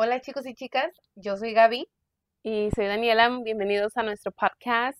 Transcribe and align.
Hola 0.00 0.20
chicos 0.20 0.46
y 0.46 0.54
chicas, 0.54 0.94
yo 1.16 1.36
soy 1.36 1.54
Gaby. 1.54 1.88
Y 2.44 2.70
soy 2.76 2.86
Daniela, 2.86 3.36
bienvenidos 3.42 3.96
a 3.96 4.04
nuestro 4.04 4.30
podcast. 4.30 4.96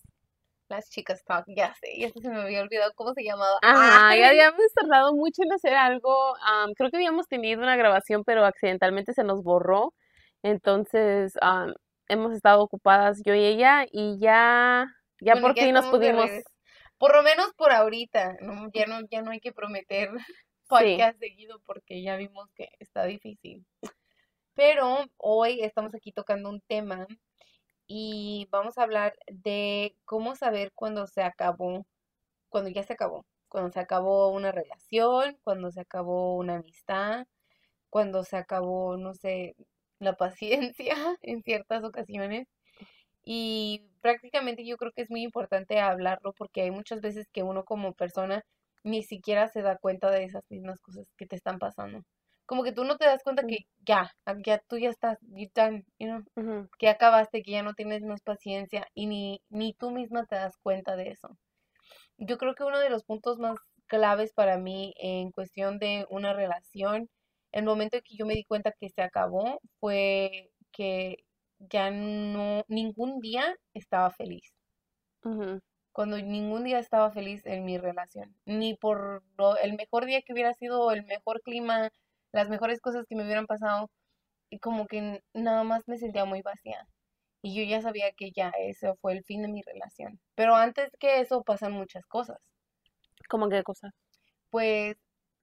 Las 0.68 0.90
chicas 0.90 1.22
talk, 1.24 1.44
ya 1.46 1.72
sé, 1.74 2.00
ya 2.00 2.10
se 2.20 2.28
me 2.28 2.40
había 2.40 2.62
olvidado 2.62 2.90
cómo 2.96 3.14
se 3.14 3.22
llamaba. 3.22 3.60
Ajá, 3.62 4.16
ya 4.16 4.30
habíamos 4.30 4.60
tardado 4.74 5.14
mucho 5.14 5.44
en 5.44 5.52
hacer 5.52 5.74
algo. 5.74 6.34
am, 6.42 6.72
creo 6.74 6.90
que 6.90 6.96
habíamos 6.96 7.28
tenido 7.28 7.62
una 7.62 7.76
grabación, 7.76 8.24
pero 8.24 8.44
accidentalmente 8.44 9.12
se 9.12 9.22
nos 9.22 9.44
borró. 9.44 9.94
Entonces, 10.42 11.34
am, 11.42 11.74
hemos 12.08 12.32
estado 12.32 12.60
ocupadas 12.60 13.22
yo 13.24 13.36
y 13.36 13.44
ella 13.44 13.86
y 13.92 14.18
ya, 14.18 14.84
ya 15.20 15.34
Bueno, 15.34 15.46
por 15.46 15.58
fin 15.58 15.74
nos 15.74 15.86
pudimos. 15.86 16.28
Por 16.98 17.14
lo 17.14 17.22
menos 17.22 17.52
por 17.56 17.70
ahorita, 17.70 18.38
¿no? 18.40 18.68
Ya 18.74 18.86
no, 18.86 18.98
ya 19.08 19.22
no 19.22 19.30
hay 19.30 19.38
que 19.38 19.52
prometer 19.52 20.10
podcast 20.68 21.20
seguido 21.20 21.60
porque 21.66 22.02
ya 22.02 22.16
vimos 22.16 22.50
que 22.56 22.68
está 22.80 23.04
difícil. 23.04 23.64
Pero 24.58 25.06
hoy 25.18 25.60
estamos 25.62 25.94
aquí 25.94 26.10
tocando 26.10 26.50
un 26.50 26.60
tema 26.62 27.06
y 27.86 28.48
vamos 28.50 28.76
a 28.76 28.82
hablar 28.82 29.14
de 29.28 29.96
cómo 30.04 30.34
saber 30.34 30.72
cuando 30.74 31.06
se 31.06 31.22
acabó, 31.22 31.86
cuando 32.48 32.70
ya 32.70 32.82
se 32.82 32.94
acabó, 32.94 33.24
cuando 33.48 33.70
se 33.72 33.80
acabó 33.80 34.30
una 34.30 34.52
relación, 34.52 35.38
cuando 35.44 35.70
se 35.70 35.80
acabó 35.82 36.36
una 36.36 36.56
amistad, 36.56 37.28
cuando 37.90 38.24
se 38.24 38.36
acabó, 38.36 38.96
no 38.96 39.14
sé, 39.14 39.56
la 40.00 40.14
paciencia 40.18 40.96
en 41.22 41.42
ciertas 41.44 41.84
ocasiones. 41.84 42.48
Y 43.24 43.84
prácticamente 44.02 44.66
yo 44.66 44.76
creo 44.78 44.92
que 44.92 45.02
es 45.02 45.10
muy 45.10 45.22
importante 45.22 45.80
hablarlo 45.80 46.32
porque 46.34 46.62
hay 46.62 46.72
muchas 46.72 47.00
veces 47.00 47.28
que 47.32 47.44
uno 47.44 47.64
como 47.64 47.94
persona 47.94 48.44
ni 48.84 49.04
siquiera 49.04 49.48
se 49.48 49.62
da 49.62 49.78
cuenta 49.78 50.10
de 50.10 50.24
esas 50.24 50.44
mismas 50.50 50.80
cosas 50.80 51.06
que 51.16 51.26
te 51.26 51.36
están 51.36 51.60
pasando. 51.60 52.04
Como 52.48 52.64
que 52.64 52.72
tú 52.72 52.84
no 52.84 52.96
te 52.96 53.04
das 53.04 53.22
cuenta 53.22 53.42
que 53.44 53.58
ya, 53.86 54.10
ya 54.46 54.58
tú 54.68 54.78
ya 54.78 54.88
estás, 54.88 55.18
you 55.36 55.48
done, 55.54 55.84
you 55.98 56.08
know, 56.08 56.22
que 56.78 56.88
acabaste, 56.88 57.42
que 57.42 57.52
ya 57.52 57.62
no 57.62 57.74
tienes 57.74 58.02
más 58.04 58.22
paciencia 58.22 58.86
y 58.94 59.06
ni, 59.06 59.42
ni 59.50 59.74
tú 59.74 59.90
misma 59.90 60.24
te 60.24 60.36
das 60.36 60.56
cuenta 60.62 60.96
de 60.96 61.10
eso. 61.10 61.36
Yo 62.16 62.38
creo 62.38 62.54
que 62.54 62.64
uno 62.64 62.78
de 62.78 62.88
los 62.88 63.04
puntos 63.04 63.38
más 63.38 63.58
claves 63.86 64.32
para 64.32 64.56
mí 64.56 64.94
en 64.96 65.30
cuestión 65.30 65.78
de 65.78 66.06
una 66.08 66.32
relación, 66.32 67.10
el 67.52 67.64
momento 67.64 67.98
en 67.98 68.02
que 68.02 68.16
yo 68.16 68.24
me 68.24 68.34
di 68.34 68.44
cuenta 68.44 68.72
que 68.72 68.88
se 68.88 69.02
acabó, 69.02 69.60
fue 69.78 70.50
que 70.72 71.16
ya 71.58 71.90
no, 71.90 72.64
ningún 72.68 73.20
día 73.20 73.56
estaba 73.74 74.10
feliz. 74.10 74.54
Cuando 75.92 76.16
ningún 76.16 76.64
día 76.64 76.78
estaba 76.78 77.10
feliz 77.10 77.44
en 77.44 77.66
mi 77.66 77.76
relación. 77.76 78.34
Ni 78.46 78.74
por 78.74 79.22
lo- 79.36 79.58
el 79.58 79.74
mejor 79.74 80.06
día 80.06 80.22
que 80.22 80.32
hubiera 80.32 80.54
sido, 80.54 80.92
el 80.92 81.04
mejor 81.04 81.42
clima, 81.42 81.90
las 82.32 82.48
mejores 82.48 82.80
cosas 82.80 83.04
que 83.08 83.16
me 83.16 83.24
hubieran 83.24 83.46
pasado. 83.46 83.90
Y 84.50 84.58
como 84.60 84.86
que 84.86 85.22
nada 85.34 85.64
más 85.64 85.86
me 85.88 85.98
sentía 85.98 86.24
muy 86.24 86.42
vacía. 86.42 86.86
Y 87.42 87.54
yo 87.54 87.62
ya 87.68 87.80
sabía 87.82 88.12
que 88.16 88.30
ya 88.34 88.50
ese 88.58 88.94
fue 89.00 89.12
el 89.12 89.24
fin 89.24 89.42
de 89.42 89.48
mi 89.48 89.62
relación. 89.62 90.20
Pero 90.34 90.56
antes 90.56 90.90
que 90.98 91.20
eso 91.20 91.42
pasan 91.42 91.72
muchas 91.72 92.06
cosas. 92.06 92.38
¿Cómo 93.28 93.48
qué 93.48 93.62
cosa? 93.62 93.90
Pues 94.50 94.96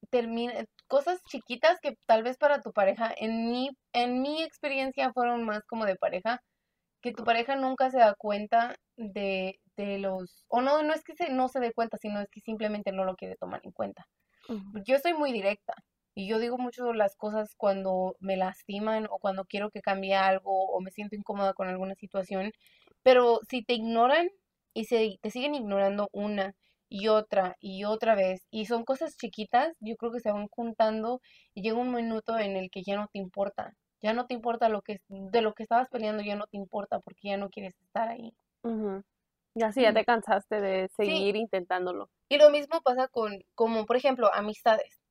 termina, 0.09 0.65
cosas 0.87 1.21
chiquitas 1.29 1.79
que 1.81 1.97
tal 2.07 2.23
vez 2.23 2.37
para 2.37 2.61
tu 2.61 2.71
pareja, 2.71 3.13
en 3.17 3.51
mi, 3.51 3.69
en 3.93 4.21
mi 4.21 4.43
experiencia 4.43 5.11
fueron 5.13 5.43
más 5.45 5.63
como 5.65 5.85
de 5.85 5.95
pareja, 5.95 6.41
que 7.01 7.11
tu 7.11 7.23
pareja 7.23 7.55
nunca 7.55 7.91
se 7.91 7.99
da 7.99 8.15
cuenta 8.15 8.75
de, 8.97 9.59
de 9.77 9.99
los, 9.99 10.45
o 10.47 10.61
no, 10.61 10.83
no 10.83 10.93
es 10.93 11.03
que 11.03 11.15
se, 11.15 11.29
no 11.29 11.49
se 11.49 11.59
dé 11.59 11.71
cuenta, 11.73 11.97
sino 11.97 12.19
es 12.19 12.29
que 12.29 12.41
simplemente 12.41 12.91
no 12.91 13.05
lo 13.05 13.15
quiere 13.15 13.35
tomar 13.35 13.61
en 13.63 13.71
cuenta. 13.71 14.05
Yo 14.85 14.99
soy 14.99 15.13
muy 15.13 15.31
directa 15.31 15.73
y 16.15 16.27
yo 16.29 16.39
digo 16.39 16.57
mucho 16.57 16.93
las 16.93 17.15
cosas 17.17 17.55
cuando 17.57 18.15
me 18.19 18.37
lastiman 18.37 19.07
o 19.09 19.19
cuando 19.19 19.45
quiero 19.45 19.69
que 19.71 19.81
cambie 19.81 20.15
algo 20.15 20.65
o 20.67 20.81
me 20.81 20.91
siento 20.91 21.15
incómoda 21.15 21.53
con 21.53 21.67
alguna 21.69 21.95
situación, 21.95 22.51
pero 23.03 23.39
si 23.49 23.63
te 23.63 23.73
ignoran 23.73 24.29
y 24.73 24.85
se, 24.85 25.17
te 25.21 25.29
siguen 25.31 25.55
ignorando 25.55 26.09
una 26.13 26.53
y 26.89 27.07
otra 27.07 27.55
y 27.59 27.83
otra 27.85 28.15
vez 28.15 28.47
y 28.51 28.65
son 28.65 28.83
cosas 28.85 29.17
chiquitas, 29.17 29.75
yo 29.79 29.95
creo 29.97 30.11
que 30.11 30.19
se 30.19 30.31
van 30.31 30.47
juntando 30.49 31.21
y 31.53 31.61
llega 31.63 31.77
un 31.79 31.93
minuto 31.93 32.37
en 32.39 32.55
el 32.57 32.69
que 32.71 32.83
ya 32.83 32.95
no 32.95 33.07
te 33.11 33.19
importa, 33.19 33.73
ya 34.01 34.13
no 34.13 34.25
te 34.27 34.33
importa 34.35 34.69
lo 34.69 34.81
que 34.81 34.99
de 35.07 35.41
lo 35.41 35.53
que 35.53 35.63
estabas 35.63 35.89
peleando, 35.89 36.23
ya 36.23 36.35
no 36.35 36.47
te 36.47 36.57
importa 36.57 36.99
porque 36.99 37.29
ya 37.29 37.37
no 37.37 37.49
quieres 37.49 37.75
estar 37.81 38.09
ahí. 38.09 38.35
Ujú. 38.63 39.01
Ya 39.55 39.71
sí, 39.71 39.81
ya 39.81 39.93
Mm. 39.93 39.95
te 39.95 40.05
cansaste 40.05 40.61
de 40.61 40.89
Sí. 41.03 41.11
seguir 41.13 41.35
intentándolo. 41.37 42.09
Y 42.29 42.37
lo 42.37 42.49
mismo 42.51 42.81
pasa 42.83 43.07
con, 43.07 43.39
como 43.55 43.85
por 43.85 43.97
ejemplo, 43.97 44.33
amistades. 44.33 45.04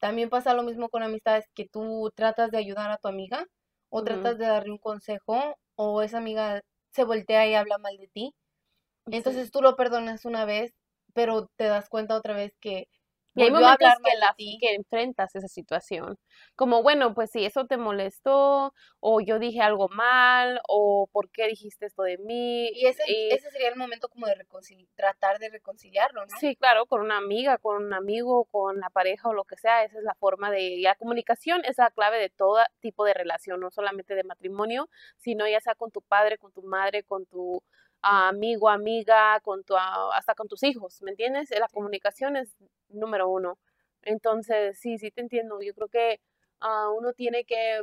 También 0.00 0.30
pasa 0.30 0.54
lo 0.54 0.62
mismo 0.64 0.88
con 0.90 1.02
amistades 1.04 1.46
que 1.54 1.66
tú 1.68 2.10
tratas 2.16 2.50
de 2.50 2.58
ayudar 2.58 2.90
a 2.90 2.98
tu 2.98 3.08
amiga 3.08 3.46
o 3.90 4.04
tratas 4.04 4.38
de 4.38 4.46
darle 4.46 4.72
un 4.72 4.78
consejo 4.78 5.56
o 5.76 6.02
esa 6.02 6.18
amiga 6.18 6.62
se 6.92 7.04
voltea 7.04 7.46
y 7.48 7.54
habla 7.54 7.78
mal 7.78 7.96
de 7.98 8.08
ti. 8.08 8.34
Sí. 9.06 9.12
Entonces 9.16 9.50
tú 9.50 9.62
lo 9.62 9.76
perdonas 9.76 10.24
una 10.24 10.44
vez, 10.44 10.72
pero 11.14 11.48
te 11.56 11.64
das 11.64 11.88
cuenta 11.88 12.16
otra 12.16 12.34
vez 12.34 12.52
que 12.60 12.86
Y 13.40 13.44
hay 13.44 13.50
momentos 13.50 13.94
que, 14.04 14.16
la, 14.18 14.34
que 14.36 14.74
enfrentas 14.74 15.34
esa 15.34 15.48
situación. 15.48 16.18
Como, 16.56 16.82
bueno, 16.82 17.14
pues 17.14 17.30
si 17.30 17.44
eso 17.44 17.66
te 17.66 17.76
molestó, 17.76 18.72
o 19.00 19.20
yo 19.20 19.38
dije 19.38 19.60
algo 19.60 19.88
mal, 19.88 20.60
o 20.68 21.08
por 21.12 21.30
qué 21.30 21.48
dijiste 21.48 21.86
esto 21.86 22.02
de 22.02 22.18
mí. 22.18 22.68
Y 22.74 22.86
ese, 22.86 23.02
y- 23.06 23.30
ese 23.32 23.50
sería 23.50 23.68
el 23.68 23.76
momento 23.76 24.08
como 24.08 24.26
de 24.26 24.36
tratar 24.94 25.38
de 25.38 25.48
reconciliarlo, 25.48 26.26
¿no? 26.26 26.36
sí, 26.38 26.56
claro, 26.56 26.86
con 26.86 27.00
una 27.00 27.16
amiga, 27.16 27.58
con 27.58 27.82
un 27.84 27.92
amigo, 27.94 28.44
con 28.44 28.78
la 28.80 28.90
pareja 28.90 29.28
o 29.28 29.32
lo 29.32 29.44
que 29.44 29.56
sea, 29.56 29.84
esa 29.84 29.98
es 29.98 30.04
la 30.04 30.14
forma 30.14 30.50
de, 30.50 30.60
y 30.60 30.82
la 30.82 30.94
comunicación 30.94 31.64
es 31.64 31.78
la 31.78 31.90
clave 31.90 32.18
de 32.18 32.30
todo 32.30 32.58
tipo 32.80 33.04
de 33.04 33.14
relación, 33.14 33.60
no 33.60 33.70
solamente 33.70 34.14
de 34.14 34.24
matrimonio, 34.24 34.88
sino 35.18 35.46
ya 35.48 35.60
sea 35.60 35.74
con 35.74 35.90
tu 35.90 36.02
padre, 36.02 36.38
con 36.38 36.52
tu 36.52 36.62
madre, 36.62 37.02
con 37.02 37.26
tu 37.26 37.62
amigo, 38.02 38.68
amiga, 38.68 39.40
con 39.40 39.64
tu, 39.64 39.76
hasta 39.76 40.34
con 40.34 40.48
tus 40.48 40.62
hijos, 40.62 41.02
¿me 41.02 41.10
entiendes? 41.10 41.50
La 41.58 41.68
comunicación 41.68 42.36
es 42.36 42.54
número 42.88 43.28
uno. 43.28 43.58
Entonces, 44.02 44.78
sí, 44.78 44.98
sí 44.98 45.10
te 45.10 45.20
entiendo. 45.20 45.60
Yo 45.62 45.74
creo 45.74 45.88
que 45.88 46.20
ah, 46.60 46.90
uno 46.96 47.12
tiene 47.12 47.44
que 47.44 47.80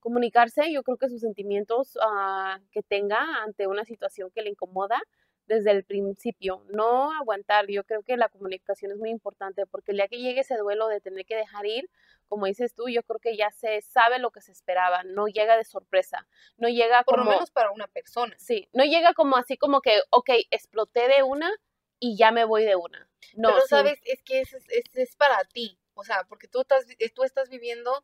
comunicarse, 0.00 0.72
yo 0.72 0.82
creo 0.82 0.96
que 0.98 1.08
sus 1.08 1.20
sentimientos 1.20 1.98
ah, 2.02 2.58
que 2.72 2.82
tenga 2.82 3.42
ante 3.44 3.66
una 3.66 3.84
situación 3.84 4.30
que 4.34 4.42
le 4.42 4.50
incomoda 4.50 5.00
desde 5.46 5.70
el 5.72 5.84
principio, 5.84 6.64
no 6.70 7.12
aguantar. 7.12 7.66
Yo 7.68 7.84
creo 7.84 8.02
que 8.02 8.16
la 8.16 8.28
comunicación 8.28 8.92
es 8.92 8.98
muy 8.98 9.10
importante 9.10 9.66
porque 9.66 9.92
el 9.92 9.98
día 9.98 10.08
que 10.08 10.18
llegue 10.18 10.40
ese 10.40 10.56
duelo 10.56 10.88
de 10.88 11.00
tener 11.00 11.24
que 11.26 11.36
dejar 11.36 11.66
ir, 11.66 11.88
como 12.32 12.46
dices 12.46 12.74
tú, 12.74 12.88
yo 12.88 13.02
creo 13.02 13.20
que 13.20 13.36
ya 13.36 13.50
se 13.50 13.82
sabe 13.82 14.18
lo 14.18 14.30
que 14.30 14.40
se 14.40 14.52
esperaba, 14.52 15.02
no 15.04 15.26
llega 15.26 15.58
de 15.58 15.64
sorpresa, 15.66 16.26
no 16.56 16.70
llega 16.70 17.04
Por 17.04 17.18
como, 17.18 17.24
lo 17.24 17.30
menos 17.30 17.50
para 17.50 17.70
una 17.72 17.88
persona. 17.88 18.34
sí, 18.38 18.70
no 18.72 18.84
llega 18.84 19.12
como 19.12 19.36
así 19.36 19.58
como 19.58 19.82
que, 19.82 20.00
ok, 20.08 20.30
exploté 20.50 21.08
de 21.08 21.22
una 21.22 21.50
y 22.00 22.16
ya 22.16 22.32
me 22.32 22.44
voy 22.46 22.64
de 22.64 22.74
una. 22.74 23.10
No, 23.34 23.48
Pero 23.50 23.60
sí. 23.60 23.68
sabes, 23.68 24.00
es 24.06 24.22
que 24.22 24.40
es, 24.40 24.54
es, 24.54 24.64
es 24.94 25.16
para 25.16 25.44
ti, 25.44 25.78
o 25.92 26.04
sea, 26.04 26.24
porque 26.24 26.48
tú 26.48 26.62
estás, 26.62 26.86
tú 27.14 27.22
estás 27.24 27.50
viviendo 27.50 28.02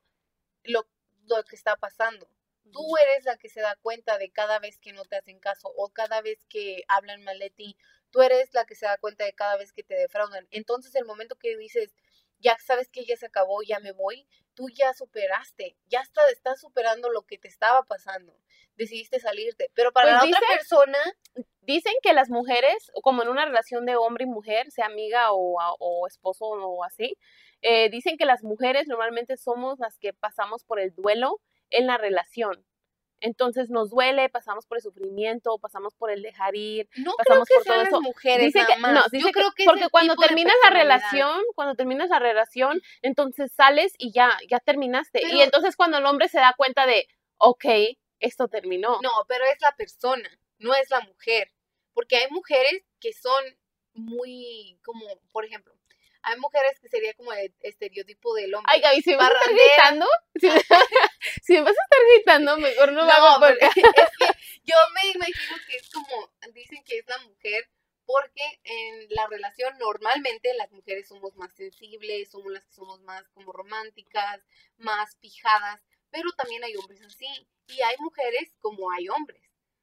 lo, 0.64 0.86
lo 1.26 1.44
que 1.44 1.56
está 1.56 1.76
pasando. 1.76 2.28
Tú 2.70 2.96
eres 2.98 3.24
la 3.24 3.38
que 3.38 3.48
se 3.48 3.60
da 3.62 3.76
cuenta 3.76 4.18
de 4.18 4.30
cada 4.30 4.58
vez 4.58 4.78
que 4.78 4.92
no 4.92 5.04
te 5.04 5.16
hacen 5.16 5.40
caso 5.40 5.72
o 5.76 5.90
cada 5.90 6.20
vez 6.20 6.44
que 6.48 6.84
hablan 6.88 7.22
mal 7.24 7.38
de 7.38 7.50
ti. 7.50 7.76
Tú 8.10 8.20
eres 8.22 8.52
la 8.54 8.66
que 8.66 8.74
se 8.74 8.86
da 8.86 8.98
cuenta 8.98 9.24
de 9.24 9.32
cada 9.34 9.56
vez 9.56 9.72
que 9.72 9.82
te 9.84 9.94
defraudan. 9.94 10.46
Entonces, 10.50 10.94
el 10.94 11.06
momento 11.06 11.36
que 11.36 11.56
dices, 11.56 11.94
ya 12.38 12.56
sabes 12.58 12.88
que 12.88 13.04
ya 13.04 13.16
se 13.16 13.26
acabó, 13.26 13.62
ya 13.62 13.80
me 13.80 13.92
voy, 13.92 14.26
tú 14.54 14.68
ya 14.70 14.92
superaste, 14.94 15.76
ya 15.86 16.00
está, 16.00 16.20
estás 16.30 16.60
superando 16.60 17.10
lo 17.10 17.22
que 17.22 17.38
te 17.38 17.48
estaba 17.48 17.82
pasando. 17.84 18.36
Decidiste 18.76 19.20
salirte. 19.20 19.70
Pero 19.74 19.92
para 19.92 20.18
Pues 20.18 20.30
la 20.30 20.36
otra 20.36 20.48
persona, 20.54 20.98
Dicen 21.68 21.92
que 22.02 22.14
las 22.14 22.30
mujeres, 22.30 22.90
como 23.02 23.22
en 23.22 23.28
una 23.28 23.44
relación 23.44 23.84
de 23.84 23.94
hombre 23.94 24.24
y 24.24 24.26
mujer, 24.26 24.70
sea 24.70 24.86
amiga 24.86 25.32
o, 25.32 25.58
o 25.78 26.06
esposo 26.06 26.46
o 26.46 26.82
así, 26.82 27.18
eh, 27.60 27.90
dicen 27.90 28.16
que 28.16 28.24
las 28.24 28.42
mujeres 28.42 28.88
normalmente 28.88 29.36
somos 29.36 29.78
las 29.78 29.98
que 29.98 30.14
pasamos 30.14 30.64
por 30.64 30.80
el 30.80 30.94
duelo 30.94 31.42
en 31.68 31.86
la 31.86 31.98
relación. 31.98 32.64
Entonces 33.20 33.68
nos 33.70 33.90
duele, 33.90 34.28
pasamos 34.28 34.66
por 34.66 34.78
el 34.78 34.82
sufrimiento, 34.82 35.58
pasamos 35.58 35.94
por 35.94 36.10
el 36.10 36.22
dejar 36.22 36.54
ir. 36.54 36.88
no 36.96 37.12
creo 37.12 37.16
pasamos 37.16 37.48
que 37.48 37.54
por 37.54 37.64
todo 37.64 37.82
eso. 37.82 38.00
mujeres 38.00 38.52
Dice 38.52 38.64
que, 38.66 38.80
no, 38.80 38.94
Yo 38.94 39.02
dice 39.10 39.26
que- 39.26 39.32
creo 39.32 39.50
que 39.52 39.64
porque 39.64 39.88
cuando 39.90 40.14
terminas 40.16 40.54
la 40.64 40.70
relación, 40.70 41.40
cuando 41.54 41.74
terminas 41.74 42.08
la 42.10 42.18
relación, 42.18 42.80
entonces 43.02 43.52
sales 43.52 43.92
y 43.98 44.12
ya, 44.12 44.30
ya 44.48 44.60
terminaste. 44.60 45.20
y 45.22 45.30
Pero- 45.30 45.42
entonces 45.42 45.76
cuando 45.76 45.98
el 45.98 46.06
hombre 46.06 46.28
se 46.28 46.38
da 46.38 46.54
cuenta 46.56 46.86
de, 46.86 47.06
ok, 47.38 47.64
esto 48.20 48.48
terminó. 48.48 48.98
No, 49.02 49.10
pero 49.28 49.44
es 49.46 49.60
la 49.60 49.74
persona, 49.76 50.28
no 50.58 50.74
es 50.74 50.90
la 50.90 51.00
mujer. 51.00 51.52
Porque 51.94 52.16
hay 52.16 52.30
mujeres 52.30 52.84
que 53.00 53.12
son 53.12 53.44
muy, 53.94 54.78
como, 54.84 55.04
por 55.32 55.44
ejemplo, 55.44 55.74
hay 56.22 56.38
mujeres 56.38 56.78
que 56.80 56.88
sería 56.88 57.14
como 57.14 57.32
el 57.32 57.54
estereotipo 57.60 58.34
del 58.34 58.54
hombre. 58.54 58.72
Ay, 58.72 58.80
Gaby, 58.80 59.02
si 59.02 59.10
me 59.10 59.16
vas 59.16 59.30
a 59.30 59.34
estar 59.34 59.54
gritando, 59.54 60.06
si, 60.34 60.48
si 61.42 61.52
me 61.54 61.60
vas 61.62 61.76
a 61.76 61.82
estar 61.82 62.00
gritando, 62.14 62.58
mejor 62.58 62.92
no, 62.92 63.04
No, 63.04 63.36
porque 63.40 63.64
es 63.64 63.74
que 63.74 64.26
yo 64.64 64.76
me 64.94 65.10
imagino 65.10 65.56
que 65.66 65.76
es 65.76 65.90
como, 65.90 66.32
dicen 66.52 66.82
que 66.84 66.98
es 66.98 67.06
la 67.06 67.18
mujer, 67.18 67.68
porque 68.04 68.60
en 68.64 69.06
la 69.10 69.26
relación 69.26 69.76
normalmente 69.78 70.54
las 70.54 70.70
mujeres 70.72 71.08
somos 71.08 71.36
más 71.36 71.52
sensibles, 71.54 72.30
somos 72.30 72.50
las 72.52 72.64
que 72.64 72.72
somos 72.72 73.00
más 73.02 73.28
como 73.34 73.52
románticas, 73.52 74.40
más 74.78 75.16
fijadas, 75.20 75.82
pero 76.10 76.30
también 76.32 76.64
hay 76.64 76.74
hombres 76.76 77.02
así. 77.02 77.46
Y 77.66 77.82
hay 77.82 77.96
mujeres 77.98 78.50
como 78.60 78.90
hay 78.90 79.10
hombres. 79.10 79.42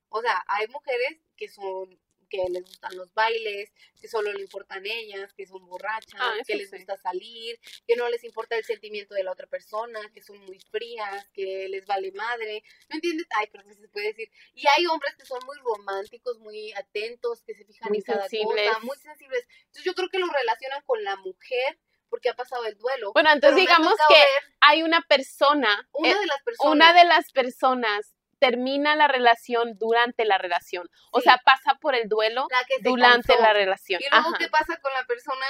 O 0.10 0.22
sea, 0.22 0.44
hay 0.48 0.68
mujeres 0.68 1.20
que 1.38 1.50
son 1.50 2.00
que 2.44 2.50
les 2.52 2.64
gustan 2.64 2.96
los 2.98 3.14
bailes, 3.14 3.72
que 4.00 4.08
solo 4.08 4.32
le 4.34 4.42
importan 4.42 4.86
ellas, 4.86 5.34
que 5.34 5.46
son 5.46 5.66
borrachas, 5.68 6.20
Ah, 6.20 6.36
que 6.46 6.56
les 6.56 6.70
sí. 6.70 6.78
gusta 6.78 6.98
salir, 6.98 7.60
que 7.88 7.96
no 7.96 8.10
les 8.10 8.24
importa 8.24 8.56
el 8.58 8.64
sentimiento 8.66 9.14
de 9.16 9.24
la 9.24 9.32
otra 9.32 9.48
persona, 9.48 10.00
que 10.14 10.22
son 10.22 10.38
muy 10.46 10.60
frías, 10.60 11.28
que 11.34 11.68
les 11.70 11.86
vale 11.86 12.12
madre, 12.12 12.64
¿no 12.90 12.96
entiendes? 12.96 13.28
Ay, 13.32 13.48
creo 13.48 13.64
que 13.66 13.74
se 13.76 13.88
puede 13.88 14.08
decir. 14.08 14.30
Y 14.54 14.66
hay 14.76 14.86
hombres 14.88 15.16
que 15.16 15.26
son 15.26 15.40
muy 15.46 15.58
románticos, 15.60 16.40
muy 16.40 16.74
atentos, 16.74 17.44
que 17.44 17.56
se 17.56 17.66
fijan 17.66 17.90
Muy 17.90 17.98
en 18.00 18.04
cada 18.04 18.28
sensibles. 18.28 18.68
cosa, 18.68 18.80
muy 18.86 18.98
sensibles. 18.98 19.48
Entonces 19.60 19.84
yo 19.84 19.94
creo 19.96 20.10
que 20.10 20.20
lo 20.20 20.28
relacionan 20.28 20.82
con 20.86 21.04
la 21.04 21.16
mujer 21.18 21.80
porque 22.10 22.30
ha 22.30 22.36
pasado 22.36 22.66
el 22.66 22.78
duelo. 22.78 23.12
Bueno, 23.14 23.32
entonces 23.32 23.58
digamos 23.60 23.94
que 24.08 24.24
hay 24.62 24.84
una 24.84 25.02
persona, 25.02 25.88
una 25.92 26.12
eh, 26.12 26.16
de 26.20 26.26
las 26.28 26.44
personas. 26.44 26.72
una 26.74 26.94
de 26.94 27.04
las 27.06 27.32
personas 27.32 28.15
termina 28.40 28.96
la 28.96 29.08
relación 29.08 29.78
durante 29.78 30.26
la 30.26 30.38
relación. 30.38 30.90
O 31.12 31.20
Sí. 31.20 31.26
sea, 31.26 31.42
pasa 31.46 31.76
por 31.82 31.96
el 31.96 32.08
duelo 32.10 32.48
la 32.50 32.64
que 32.66 32.76
se 32.78 32.82
durante 32.84 33.28
cansó. 33.30 33.42
la 33.44 33.54
relación. 33.54 34.02
Y 34.02 34.10
luego, 34.10 34.30
Ajá. 34.30 34.38
¿qué 34.38 34.48
pasa 34.50 34.78
con 34.82 34.94
la 34.94 35.06
persona? 35.06 35.46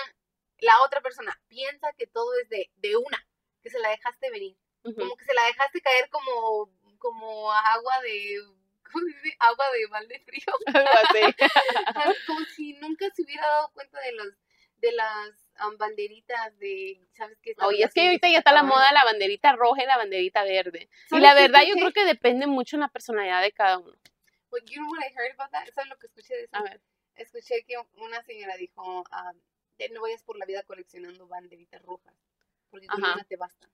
La 0.60 0.82
otra 0.84 1.02
persona 1.02 1.38
piensa 1.48 1.88
que 1.98 2.08
todo 2.08 2.30
es 2.42 2.50
de, 2.50 2.70
de 2.76 2.96
una, 2.96 3.26
que 3.62 3.70
se 3.70 3.80
la 3.80 3.90
dejaste 3.90 4.30
venir. 4.32 4.56
Como 4.84 5.16
que 5.18 5.26
se 5.26 5.34
la 5.34 5.44
dejaste 5.46 5.82
caer 5.82 6.10
como, 6.10 6.70
como 7.00 7.52
agua 7.52 8.02
de. 8.02 8.38
¿Cómo 8.92 9.04
se 9.08 9.14
dice? 9.24 9.36
Agua 9.40 9.66
de 9.72 9.88
balde 9.88 10.20
frío. 10.26 10.46
Algo 10.68 10.90
así. 11.10 11.36
¿Sabes? 11.94 12.18
Como 12.28 12.40
si 12.56 12.74
nunca 12.74 13.08
se 13.14 13.24
hubiera 13.24 13.46
dado 13.46 13.72
cuenta 13.74 14.00
de 14.00 14.12
los 14.14 14.28
de 14.78 14.92
las 14.92 15.45
am, 15.58 15.78
banderitas 15.78 16.58
de. 16.60 17.00
¿Sabes 17.14 17.38
qué? 17.42 17.56
Oye, 17.60 17.84
es 17.84 17.94
que 17.94 18.02
ahorita 18.02 18.30
ya 18.30 18.40
está 18.40 18.52
la 18.52 18.64
moda 18.64 18.92
la 18.92 19.04
banderita 19.04 19.54
roja 19.56 19.84
y 19.84 19.86
la 19.86 19.98
banderita 19.98 20.44
verde. 20.44 20.90
Y 20.90 21.10
¿Sabes 21.10 21.24
la 21.24 21.34
verdad 21.34 21.62
yo 21.68 21.76
creo 21.76 21.92
que 21.92 22.06
depende 22.06 22.48
mucho 22.48 22.76
en 22.76 22.82
la 22.82 22.90
personalidad 22.90 23.42
de 23.42 23.52
cada 23.52 23.78
uno. 23.78 23.96
Well, 24.52 24.64
you 24.66 24.78
know 24.78 24.90
what 24.90 25.00
I 25.00 25.14
heard 25.14 25.34
about 25.34 25.52
that? 25.52 25.68
¿Sabes 25.74 25.90
lo 25.90 25.98
que 25.98 26.08
escuché 26.08 26.36
de 26.36 26.44
eso? 26.44 26.56
A 26.56 26.64
ver. 26.64 26.82
Escuché 27.16 27.64
que 27.66 27.76
una 27.96 28.22
señora 28.24 28.58
dijo: 28.58 29.04
de 29.78 29.90
no 29.90 30.02
vayas 30.02 30.24
por 30.24 30.38
la 30.38 30.46
vida 30.46 30.64
coleccionando 30.64 31.28
banderitas 31.28 31.82
rojas, 31.82 32.16
porque 32.70 32.88
con 32.88 33.04
una 33.04 33.24
te 33.24 33.36
basta. 33.36 33.70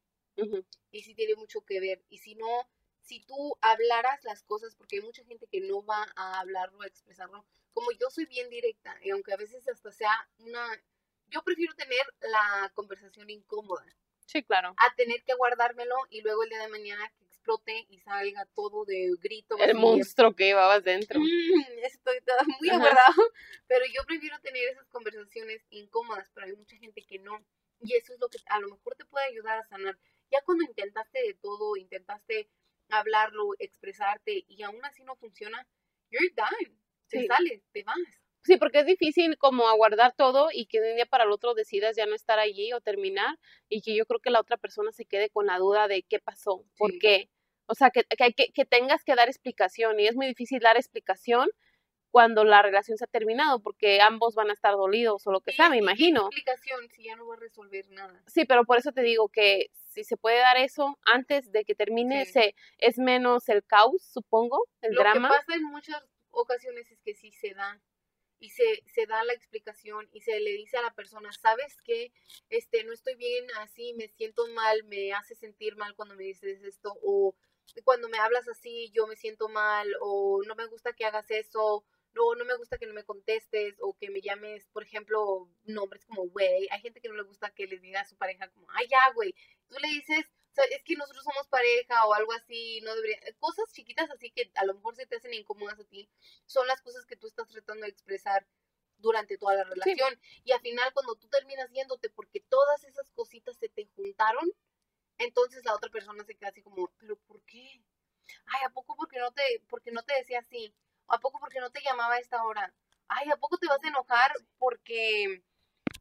Y 0.92 1.04
sí 1.04 1.14
tiene 1.14 1.36
mucho 1.36 1.62
que 1.62 1.80
ver. 1.80 2.02
Y 2.10 2.18
si 2.20 2.36
no, 2.36 2.68
si 3.02 3.20
tú 3.22 3.58
hablaras 3.62 4.24
las 4.24 4.44
cosas, 4.44 4.76
porque 4.76 4.98
hay 4.98 5.02
mucha 5.02 5.24
gente 5.26 5.48
que 5.48 5.62
no 5.62 5.86
va 5.86 6.08
a 6.16 6.40
hablarlo, 6.40 6.82
a 6.82 6.88
expresarlo, 6.88 7.46
como 7.74 7.92
yo 7.92 8.10
soy 8.10 8.26
bien 8.26 8.50
directa, 8.50 8.98
y 9.04 9.12
aunque 9.12 9.34
a 9.34 9.38
veces 9.38 9.68
hasta 9.68 9.92
sea 9.92 10.12
una, 10.40 10.84
yo 11.32 11.42
prefiero 11.44 11.74
tener 11.76 12.06
la 12.22 12.72
conversación 12.76 13.30
incómoda, 13.30 13.86
Sí, 14.26 14.44
claro. 14.44 14.74
a 14.78 14.96
tener 14.96 15.24
que 15.24 15.34
guardármelo 15.34 15.96
y 16.10 16.22
luego 16.22 16.44
el 16.44 16.50
día 16.50 16.60
de 16.62 16.68
mañana 16.70 17.10
que 17.18 17.24
explote 17.26 17.86
y 17.90 18.00
salga 18.00 18.46
todo 18.54 18.86
de 18.86 19.10
grito. 19.20 19.58
El 19.58 19.76
monstruo 19.76 20.36
que 20.36 20.46
llevabas 20.46 20.84
dentro. 20.84 21.20
Mm, 21.20 21.84
estoy 21.84 22.22
toda 22.22 22.44
muy 22.62 22.70
aguardado, 22.70 23.22
pero 23.68 23.86
yo 23.94 24.04
prefiero 24.06 24.40
tener 24.40 24.64
esas 24.70 24.88
conversaciones 24.90 25.66
incómodas, 25.70 26.30
pero 26.34 26.46
hay 26.48 26.54
mucha 26.56 26.78
gente 26.78 27.02
que 27.02 27.20
no. 27.20 27.44
Y 27.80 27.96
eso 27.96 28.14
es 28.14 28.20
lo 28.20 28.30
que 28.30 28.38
a 28.46 28.60
lo 28.60 28.70
mejor 28.70 28.96
te 28.96 29.06
puede 29.06 29.26
ayudar 29.26 29.58
a 29.58 29.64
sanar. 29.66 29.98
Ya 30.30 30.42
cuando 30.44 30.64
intentaste 30.64 31.20
de 31.24 31.34
todo, 31.34 31.76
intentaste 31.76 32.48
hablarlo, 32.90 33.54
expresarte 33.58 34.46
y 34.48 34.62
aún 34.64 34.84
así 34.86 35.04
no 35.04 35.16
funciona, 35.16 35.68
you're 36.10 36.30
done. 36.36 36.78
Te 37.10 37.22
Sí. 37.22 37.28
sales, 37.28 37.64
te 37.74 37.84
vas. 37.84 37.98
Sí, 38.44 38.58
porque 38.58 38.80
es 38.80 38.86
difícil 38.86 39.38
como 39.38 39.68
aguardar 39.68 40.14
todo 40.16 40.50
y 40.52 40.66
que 40.66 40.82
de 40.82 40.90
un 40.92 40.96
día 40.96 41.06
para 41.06 41.26
el 41.26 41.32
otro 41.32 41.54
decidas 41.54 41.96
ya 41.96 42.06
no 42.06 42.16
estar 42.16 42.40
allí 42.40 42.74
o 42.74 42.82
terminar 42.82 43.38
y 43.70 43.82
que 43.82 43.96
yo 43.96 44.06
creo 44.06 44.20
que 44.20 44.32
la 44.32 44.40
otra 44.40 44.58
persona 44.58 44.92
se 44.92 45.06
quede 45.06 45.30
con 45.30 45.46
la 45.46 45.58
duda 45.60 45.88
de 45.88 46.04
qué 46.04 46.20
pasó, 46.20 46.66
por 46.78 46.92
Sí. 46.92 47.00
qué. 47.00 47.30
O 47.68 47.76
sea, 47.76 47.90
que, 47.92 48.04
que, 48.04 48.34
que, 48.34 48.52
que 48.52 48.66
tengas 48.66 49.04
que 49.04 49.16
dar 49.16 49.28
explicación 49.30 50.00
y 50.00 50.08
es 50.08 50.16
muy 50.16 50.26
difícil 50.28 50.60
dar 50.60 50.76
explicación 50.76 51.50
cuando 52.10 52.44
la 52.44 52.62
relación 52.62 52.98
se 52.98 53.06
ha 53.06 53.08
terminado 53.08 53.62
porque 53.62 54.02
ambos 54.02 54.36
van 54.36 54.50
a 54.50 54.54
estar 54.54 54.74
dolidos 54.74 55.26
o 55.28 55.32
lo 55.32 55.40
que 55.40 55.54
sea, 55.54 55.70
me 55.70 55.78
imagino. 55.78 56.22
explicación 56.26 56.90
si 56.90 57.04
ya 57.06 57.16
no 57.16 57.26
va 57.28 57.36
a 57.36 57.40
resolver 57.40 57.90
nada. 57.92 58.22
Sí, 58.28 58.44
pero 58.46 58.66
por 58.66 58.78
eso 58.78 58.92
te 58.92 59.02
digo 59.02 59.30
que 59.30 59.68
si 59.92 60.04
se 60.04 60.18
puede 60.18 60.40
dar 60.40 60.58
eso 60.58 60.98
antes 61.06 61.52
de 61.54 61.64
que 61.64 61.74
termine, 61.76 62.26
Sí. 62.26 62.32
se, 62.34 62.56
es 62.80 62.98
menos 62.98 63.48
el 63.48 63.64
caos, 63.64 64.02
supongo, 64.04 64.68
el 64.82 64.94
Lo 64.94 65.02
drama. 65.02 65.30
que 65.30 65.36
pasa 65.38 65.56
en 65.56 65.64
muchas 65.64 66.04
ocasiones 66.32 66.92
es 66.92 67.00
que 67.02 67.14
sí 67.14 67.32
se 67.32 67.54
da 67.54 67.80
y 68.42 68.50
se, 68.50 68.84
se 68.88 69.06
da 69.06 69.24
la 69.24 69.34
explicación 69.34 70.10
y 70.12 70.22
se 70.22 70.40
le 70.40 70.52
dice 70.52 70.78
a 70.78 70.82
la 70.82 70.94
persona, 70.94 71.32
¿sabes 71.32 71.78
qué? 71.84 72.12
Este, 72.50 72.84
no 72.84 72.92
estoy 72.92 73.16
bien 73.16 73.46
así, 73.60 73.94
me 73.94 74.10
siento 74.10 74.48
mal, 74.50 74.84
me 74.86 75.14
hace 75.14 75.36
sentir 75.36 75.78
mal 75.78 75.96
cuando 75.96 76.16
me 76.16 76.24
dices 76.24 76.64
esto 76.64 76.94
o 77.04 77.36
cuando 77.84 78.10
me 78.10 78.18
hablas 78.18 78.48
así 78.50 78.92
yo 78.94 79.08
me 79.08 79.16
siento 79.16 79.48
mal 79.48 79.88
o 80.02 80.42
no 80.48 80.56
me 80.56 80.66
gusta 80.66 80.94
que 80.94 81.06
hagas 81.06 81.30
eso. 81.32 81.86
No, 82.14 82.36
no 82.36 82.44
me 82.44 82.58
gusta 82.58 82.78
que 82.78 82.88
no 82.88 82.94
me 82.94 83.06
contestes 83.06 83.76
o 83.80 83.96
que 83.98 84.10
me 84.10 84.20
llames, 84.20 84.68
por 84.74 84.84
ejemplo, 84.84 85.48
nombres 85.64 86.06
como 86.06 86.28
güey. 86.28 86.68
Hay 86.70 86.82
gente 86.82 87.00
que 87.00 87.08
no 87.08 87.16
le 87.16 87.24
gusta 87.24 87.52
que 87.52 87.68
les 87.68 87.82
diga 87.82 88.02
a 88.02 88.06
su 88.06 88.18
pareja 88.18 88.50
como, 88.50 88.68
ay, 88.72 88.88
ya, 88.90 89.14
güey. 89.14 89.34
Tú 89.70 89.78
le 89.80 89.88
dices, 89.88 90.26
o 90.52 90.54
sea, 90.54 90.66
es 90.66 90.84
que 90.84 90.96
nosotros 90.96 91.24
somos 91.24 91.48
pareja 91.48 92.06
o 92.06 92.14
algo 92.14 92.34
así, 92.34 92.82
no 92.82 92.94
debería. 92.94 93.18
Cosas 93.40 93.72
chiquitas 93.72 94.10
así 94.12 94.32
que 94.32 94.52
a 94.56 94.66
lo 94.66 94.74
mejor 94.74 94.96
se 94.96 95.06
te 95.06 95.16
hacen 95.16 95.34
incómodas 95.34 95.80
a 95.80 95.86
ti, 95.86 96.10
son 96.46 96.68
las 96.68 96.82
cosas 96.82 97.06
que 97.06 97.16
tú 97.16 97.28
estás 97.28 97.48
tratando 97.48 97.84
de 97.84 97.92
expresar 97.92 98.46
durante 98.98 99.38
toda 99.38 99.56
la 99.56 99.64
relación. 99.64 100.20
Y 100.44 100.52
al 100.52 100.60
final, 100.60 100.92
cuando 100.94 101.16
tú 101.16 101.30
terminas 101.30 101.72
yéndote 101.72 102.10
porque 102.10 102.42
todas 102.42 102.84
esas 102.84 103.10
cositas 103.12 103.58
se 103.58 103.70
te 103.70 103.88
juntaron, 103.96 104.52
entonces 105.18 105.64
la 105.64 105.74
otra 105.74 105.90
persona 105.90 106.26
se 106.26 106.36
queda 106.36 106.50
así 106.50 106.62
como, 106.62 106.92
¿pero 106.98 107.16
por 107.16 107.42
qué? 107.44 107.82
Ay, 108.48 108.62
¿a 108.66 108.70
poco 108.72 108.98
porque 108.98 109.20
no 109.20 109.32
te, 109.32 109.64
porque 109.70 109.92
no 109.92 110.04
te 110.04 110.16
decía 110.16 110.40
así? 110.40 110.76
¿A 111.08 111.18
poco 111.20 111.40
porque 111.40 111.62
no 111.62 111.72
te 111.72 111.82
llamaba 111.82 112.16
a 112.16 112.20
esta 112.20 112.44
hora? 112.44 112.74
Ay, 113.08 113.30
¿a 113.32 113.38
poco 113.38 113.58
te 113.58 113.68
vas 113.68 113.84
a 113.84 113.88
enojar 113.88 114.34
porque, 114.58 115.44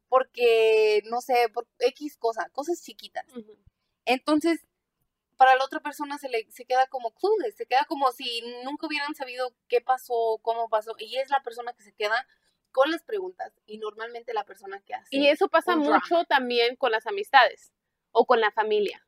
porque, 0.08 1.03
no 1.06 1.20
sé, 1.20 1.49
por 1.55 1.69
X 1.79 2.17
cosa, 2.17 2.49
cosas 2.50 2.82
chiquitas? 2.82 3.25
Ujú. 3.35 3.56
Entonces, 4.10 4.66
para 5.36 5.54
la 5.56 5.64
otra 5.64 5.80
persona 5.80 6.18
se 6.18 6.28
le 6.28 6.50
se 6.50 6.64
queda 6.64 6.86
como 6.88 7.12
clueless, 7.12 7.56
se 7.56 7.66
queda 7.66 7.84
como 7.86 8.10
si 8.12 8.42
nunca 8.64 8.86
hubieran 8.86 9.14
sabido 9.14 9.54
qué 9.68 9.80
pasó, 9.80 10.38
cómo 10.42 10.68
pasó, 10.68 10.94
y 10.98 11.16
es 11.16 11.30
la 11.30 11.42
persona 11.42 11.72
que 11.72 11.82
se 11.82 11.92
queda 11.94 12.26
con 12.72 12.90
las 12.90 13.02
preguntas 13.02 13.52
y 13.66 13.78
normalmente 13.78 14.34
la 14.34 14.44
persona 14.44 14.80
que 14.80 14.94
hace. 14.94 15.08
Y 15.10 15.28
eso 15.28 15.48
pasa 15.48 15.76
drama. 15.76 15.96
mucho 15.96 16.24
también 16.24 16.76
con 16.76 16.92
las 16.92 17.06
amistades 17.06 17.72
o 18.12 18.26
con 18.26 18.40
la 18.40 18.50
familia. 18.50 19.06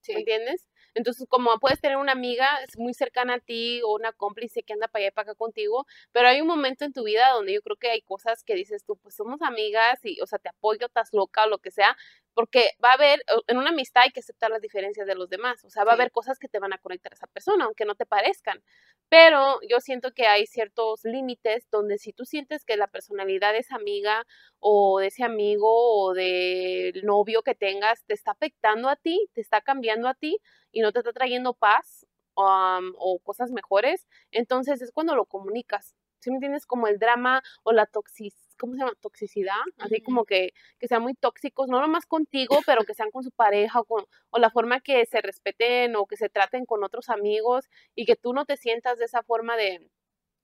Sí. 0.00 0.12
¿me 0.12 0.20
entiendes? 0.20 0.68
Entonces, 0.94 1.26
como 1.28 1.58
puedes 1.58 1.80
tener 1.80 1.98
una 1.98 2.12
amiga 2.12 2.48
muy 2.78 2.94
cercana 2.94 3.34
a 3.34 3.40
ti 3.40 3.82
o 3.82 3.94
una 3.94 4.12
cómplice 4.12 4.62
que 4.62 4.72
anda 4.72 4.88
para 4.88 5.02
allá 5.02 5.08
y 5.08 5.10
para 5.10 5.32
acá 5.32 5.34
contigo, 5.36 5.84
pero 6.12 6.28
hay 6.28 6.40
un 6.40 6.46
momento 6.46 6.84
en 6.84 6.92
tu 6.92 7.04
vida 7.04 7.28
donde 7.32 7.52
yo 7.52 7.60
creo 7.60 7.76
que 7.76 7.90
hay 7.90 8.00
cosas 8.00 8.42
que 8.44 8.54
dices 8.54 8.84
tú, 8.84 8.96
pues 8.96 9.14
somos 9.14 9.42
amigas 9.42 9.98
y, 10.04 10.20
o 10.22 10.26
sea, 10.26 10.38
te 10.38 10.48
apoyo, 10.48 10.86
estás 10.86 11.12
loca 11.12 11.44
o 11.44 11.48
lo 11.48 11.58
que 11.58 11.70
sea, 11.70 11.96
porque 12.36 12.72
va 12.84 12.90
a 12.90 12.94
haber, 12.96 13.24
en 13.46 13.56
una 13.56 13.70
amistad 13.70 14.02
hay 14.02 14.10
que 14.10 14.20
aceptar 14.20 14.50
las 14.50 14.60
diferencias 14.60 15.06
de 15.06 15.14
los 15.14 15.30
demás, 15.30 15.64
o 15.64 15.70
sea, 15.70 15.84
va 15.84 15.92
a 15.92 15.94
haber 15.94 16.10
cosas 16.12 16.38
que 16.38 16.48
te 16.48 16.58
van 16.58 16.74
a 16.74 16.78
conectar 16.78 17.10
a 17.10 17.14
esa 17.14 17.26
persona, 17.26 17.64
aunque 17.64 17.86
no 17.86 17.94
te 17.94 18.04
parezcan, 18.04 18.62
pero 19.08 19.58
yo 19.66 19.80
siento 19.80 20.12
que 20.12 20.26
hay 20.26 20.46
ciertos 20.46 21.00
límites 21.04 21.66
donde 21.70 21.96
si 21.96 22.12
tú 22.12 22.26
sientes 22.26 22.66
que 22.66 22.76
la 22.76 22.88
personalidad 22.88 23.54
de 23.54 23.60
esa 23.60 23.76
amiga 23.76 24.26
o 24.58 25.00
de 25.00 25.06
ese 25.06 25.24
amigo 25.24 25.66
o 25.66 26.12
del 26.12 27.06
novio 27.06 27.40
que 27.42 27.54
tengas 27.54 28.04
te 28.04 28.12
está 28.12 28.32
afectando 28.32 28.90
a 28.90 28.96
ti, 28.96 29.30
te 29.32 29.40
está 29.40 29.62
cambiando 29.62 30.06
a 30.06 30.12
ti 30.12 30.36
y 30.72 30.82
no 30.82 30.92
te 30.92 30.98
está 30.98 31.14
trayendo 31.14 31.54
paz 31.54 32.06
um, 32.34 32.92
o 32.98 33.18
cosas 33.24 33.50
mejores, 33.50 34.06
entonces 34.30 34.82
es 34.82 34.92
cuando 34.92 35.14
lo 35.16 35.24
comunicas. 35.24 35.96
¿Sí 36.20 36.30
me 36.30 36.36
entiendes? 36.36 36.66
Como 36.66 36.86
el 36.86 36.98
drama 36.98 37.42
o 37.62 37.72
la 37.72 37.86
toxic 37.86 38.34
¿cómo 38.58 38.74
se 38.74 38.80
llama? 38.80 38.92
Toxicidad, 39.00 39.60
así 39.78 40.00
como 40.00 40.24
que, 40.24 40.52
que 40.78 40.88
sean 40.88 41.02
muy 41.02 41.14
tóxicos, 41.14 41.68
no 41.68 41.80
nomás 41.80 42.06
contigo, 42.06 42.58
pero 42.66 42.84
que 42.84 42.94
sean 42.94 43.10
con 43.10 43.22
su 43.22 43.30
pareja 43.30 43.80
o, 43.80 43.84
con, 43.84 44.04
o 44.30 44.38
la 44.38 44.50
forma 44.50 44.80
que 44.80 45.04
se 45.06 45.20
respeten 45.20 45.96
o 45.96 46.06
que 46.06 46.16
se 46.16 46.28
traten 46.28 46.66
con 46.66 46.82
otros 46.84 47.08
amigos 47.08 47.68
y 47.94 48.04
que 48.06 48.16
tú 48.16 48.32
no 48.32 48.44
te 48.44 48.56
sientas 48.56 48.98
de 48.98 49.04
esa 49.06 49.22
forma 49.22 49.56
de 49.56 49.90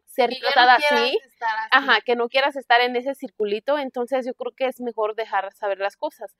ser 0.05 0.31
Y 0.33 0.41
no 0.41 0.41
tratada 0.41 0.77
quieras 0.77 1.01
así. 1.01 1.19
estar 1.27 1.59
así. 1.59 1.69
Ajá, 1.73 2.01
que 2.03 2.17
no 2.17 2.29
quieras 2.29 2.57
estar 2.57 2.81
en 2.81 2.97
ese 2.97 3.15
circulito, 3.15 3.79
entonces 3.79 4.27
yo 4.27 4.35
creo 4.35 4.53
que 4.53 4.67
es 4.67 4.81
mejor 4.81 5.15
dejar 5.15 5.53
saber 5.55 5.79
las 5.79 5.97
cosas. 5.97 6.37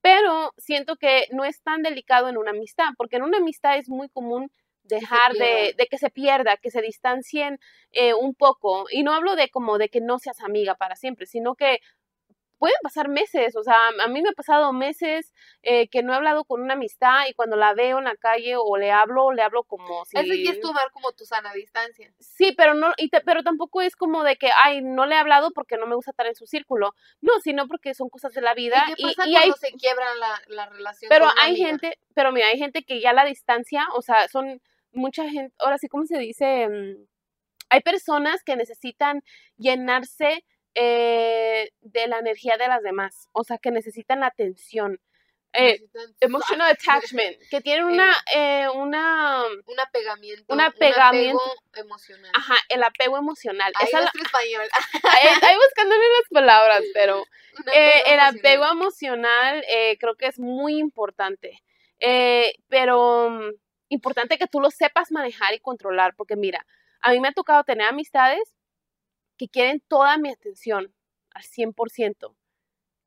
Pero 0.00 0.52
siento 0.56 0.96
que 0.96 1.24
no 1.32 1.44
es 1.44 1.60
tan 1.62 1.82
delicado 1.82 2.28
en 2.28 2.36
una 2.36 2.50
amistad, 2.52 2.90
porque 2.96 3.16
en 3.16 3.24
una 3.24 3.38
amistad 3.38 3.76
es 3.78 3.88
muy 3.88 4.08
común 4.08 4.50
dejar 4.88 5.32
de, 5.32 5.74
de 5.76 5.86
que 5.86 5.98
se 5.98 6.10
pierda, 6.10 6.56
que 6.56 6.70
se 6.70 6.82
distancien 6.82 7.58
eh, 7.92 8.14
un 8.14 8.34
poco. 8.34 8.86
Y 8.90 9.02
no 9.02 9.12
hablo 9.12 9.36
de 9.36 9.48
como 9.48 9.78
de 9.78 9.88
que 9.88 10.00
no 10.00 10.18
seas 10.18 10.40
amiga 10.40 10.74
para 10.74 10.96
siempre, 10.96 11.26
sino 11.26 11.54
que 11.54 11.78
pueden 12.58 12.76
pasar 12.82 13.08
meses, 13.08 13.56
o 13.56 13.62
sea, 13.62 13.88
a 13.88 14.08
mí 14.08 14.22
me 14.22 14.30
ha 14.30 14.32
pasado 14.32 14.72
meses 14.72 15.32
eh, 15.62 15.88
que 15.88 16.02
no 16.02 16.12
he 16.12 16.16
hablado 16.16 16.44
con 16.44 16.62
una 16.62 16.74
amistad 16.74 17.26
y 17.28 17.34
cuando 17.34 17.56
la 17.56 17.74
veo 17.74 17.98
en 17.98 18.04
la 18.04 18.16
calle 18.16 18.54
o 18.56 18.76
le 18.76 18.90
hablo, 18.90 19.32
le 19.32 19.42
hablo 19.42 19.64
como 19.64 20.04
si... 20.04 20.16
Eso 20.16 20.34
ya 20.34 20.52
es 20.52 20.60
tomar 20.60 20.90
como 20.92 21.12
tu 21.12 21.24
sana 21.24 21.52
distancia. 21.52 22.12
Sí, 22.18 22.54
pero 22.56 22.74
no, 22.74 22.92
y 22.96 23.08
pero 23.08 23.42
tampoco 23.42 23.82
es 23.82 23.96
como 23.96 24.24
de 24.24 24.36
que, 24.36 24.50
ay, 24.64 24.82
no 24.82 25.06
le 25.06 25.14
he 25.14 25.18
hablado 25.18 25.50
porque 25.50 25.76
no 25.76 25.86
me 25.86 25.94
gusta 25.94 26.12
estar 26.12 26.26
en 26.26 26.34
su 26.34 26.46
círculo. 26.46 26.94
No, 27.20 27.32
sino 27.42 27.68
porque 27.68 27.94
son 27.94 28.08
cosas 28.08 28.32
de 28.32 28.40
la 28.40 28.54
vida. 28.54 28.84
¿Y 28.88 28.94
qué 28.94 29.02
pasa 29.02 29.14
cuando 29.16 29.38
hay, 29.38 29.52
se 29.52 29.72
quiebra 29.72 30.14
la, 30.14 30.40
la 30.48 30.66
relación? 30.66 31.08
pero 31.08 31.26
con 31.26 31.38
hay 31.38 31.52
amiga? 31.52 31.68
gente, 31.68 31.98
pero 32.14 32.32
mira, 32.32 32.48
hay 32.48 32.58
gente 32.58 32.82
que 32.84 33.00
ya 33.00 33.12
la 33.12 33.24
distancia, 33.24 33.86
o 33.94 34.02
sea, 34.02 34.28
son 34.28 34.60
mucha 34.96 35.28
gente, 35.28 35.54
ahora 35.58 35.78
sí, 35.78 35.88
¿cómo 35.88 36.04
se 36.06 36.18
dice? 36.18 36.68
Mm, 36.68 37.06
Hay 37.70 37.80
personas 37.80 38.42
que 38.44 38.56
necesitan 38.56 39.22
llenarse 39.56 40.44
eh, 40.74 41.70
de 41.80 42.06
la 42.06 42.18
energía 42.18 42.56
de 42.58 42.68
las 42.68 42.82
demás, 42.82 43.28
o 43.32 43.44
sea, 43.44 43.58
que 43.58 43.70
necesitan 43.70 44.20
la 44.20 44.26
atención. 44.26 45.00
Eh, 45.52 45.80
emotional 46.20 46.70
attachment, 46.78 47.36
que 47.50 47.60
tienen 47.62 47.84
una, 47.94 48.14
eh, 48.34 48.66
una, 48.74 49.42
Un 49.66 49.80
apegamiento. 49.80 50.52
Un 50.52 50.60
apegamiento. 50.60 51.40
apego 51.40 51.54
emocional. 51.74 52.30
ajá, 52.34 52.54
el 52.68 52.82
apego 52.82 53.16
emocional. 53.16 53.72
Ahí 53.76 53.86
Esa 53.88 54.00
la- 54.00 54.10
español. 54.22 54.68
ahí, 55.04 55.28
ahí 55.42 55.56
buscándole 55.56 56.02
las 56.20 56.28
palabras, 56.30 56.82
pero 56.92 57.20
Un 57.20 57.64
eh, 57.74 58.02
el 58.06 58.20
apego 58.20 58.66
emocional 58.70 59.64
eh, 59.68 59.96
creo 59.98 60.14
que 60.16 60.26
es 60.26 60.38
muy 60.38 60.78
importante, 60.78 61.62
Eh, 62.00 62.52
pero 62.68 63.30
mm, 63.30 63.50
importante 63.88 64.38
que 64.38 64.46
tú 64.46 64.60
lo 64.60 64.70
sepas 64.70 65.12
manejar 65.12 65.54
y 65.54 65.60
controlar, 65.60 66.14
porque 66.16 66.36
mira, 66.36 66.66
a 67.00 67.12
mí 67.12 67.20
me 67.20 67.28
ha 67.28 67.32
tocado 67.32 67.64
tener 67.64 67.86
amistades 67.86 68.54
que 69.36 69.48
quieren 69.48 69.82
toda 69.88 70.18
mi 70.18 70.30
atención 70.30 70.94
al 71.30 71.42
100% 71.42 72.34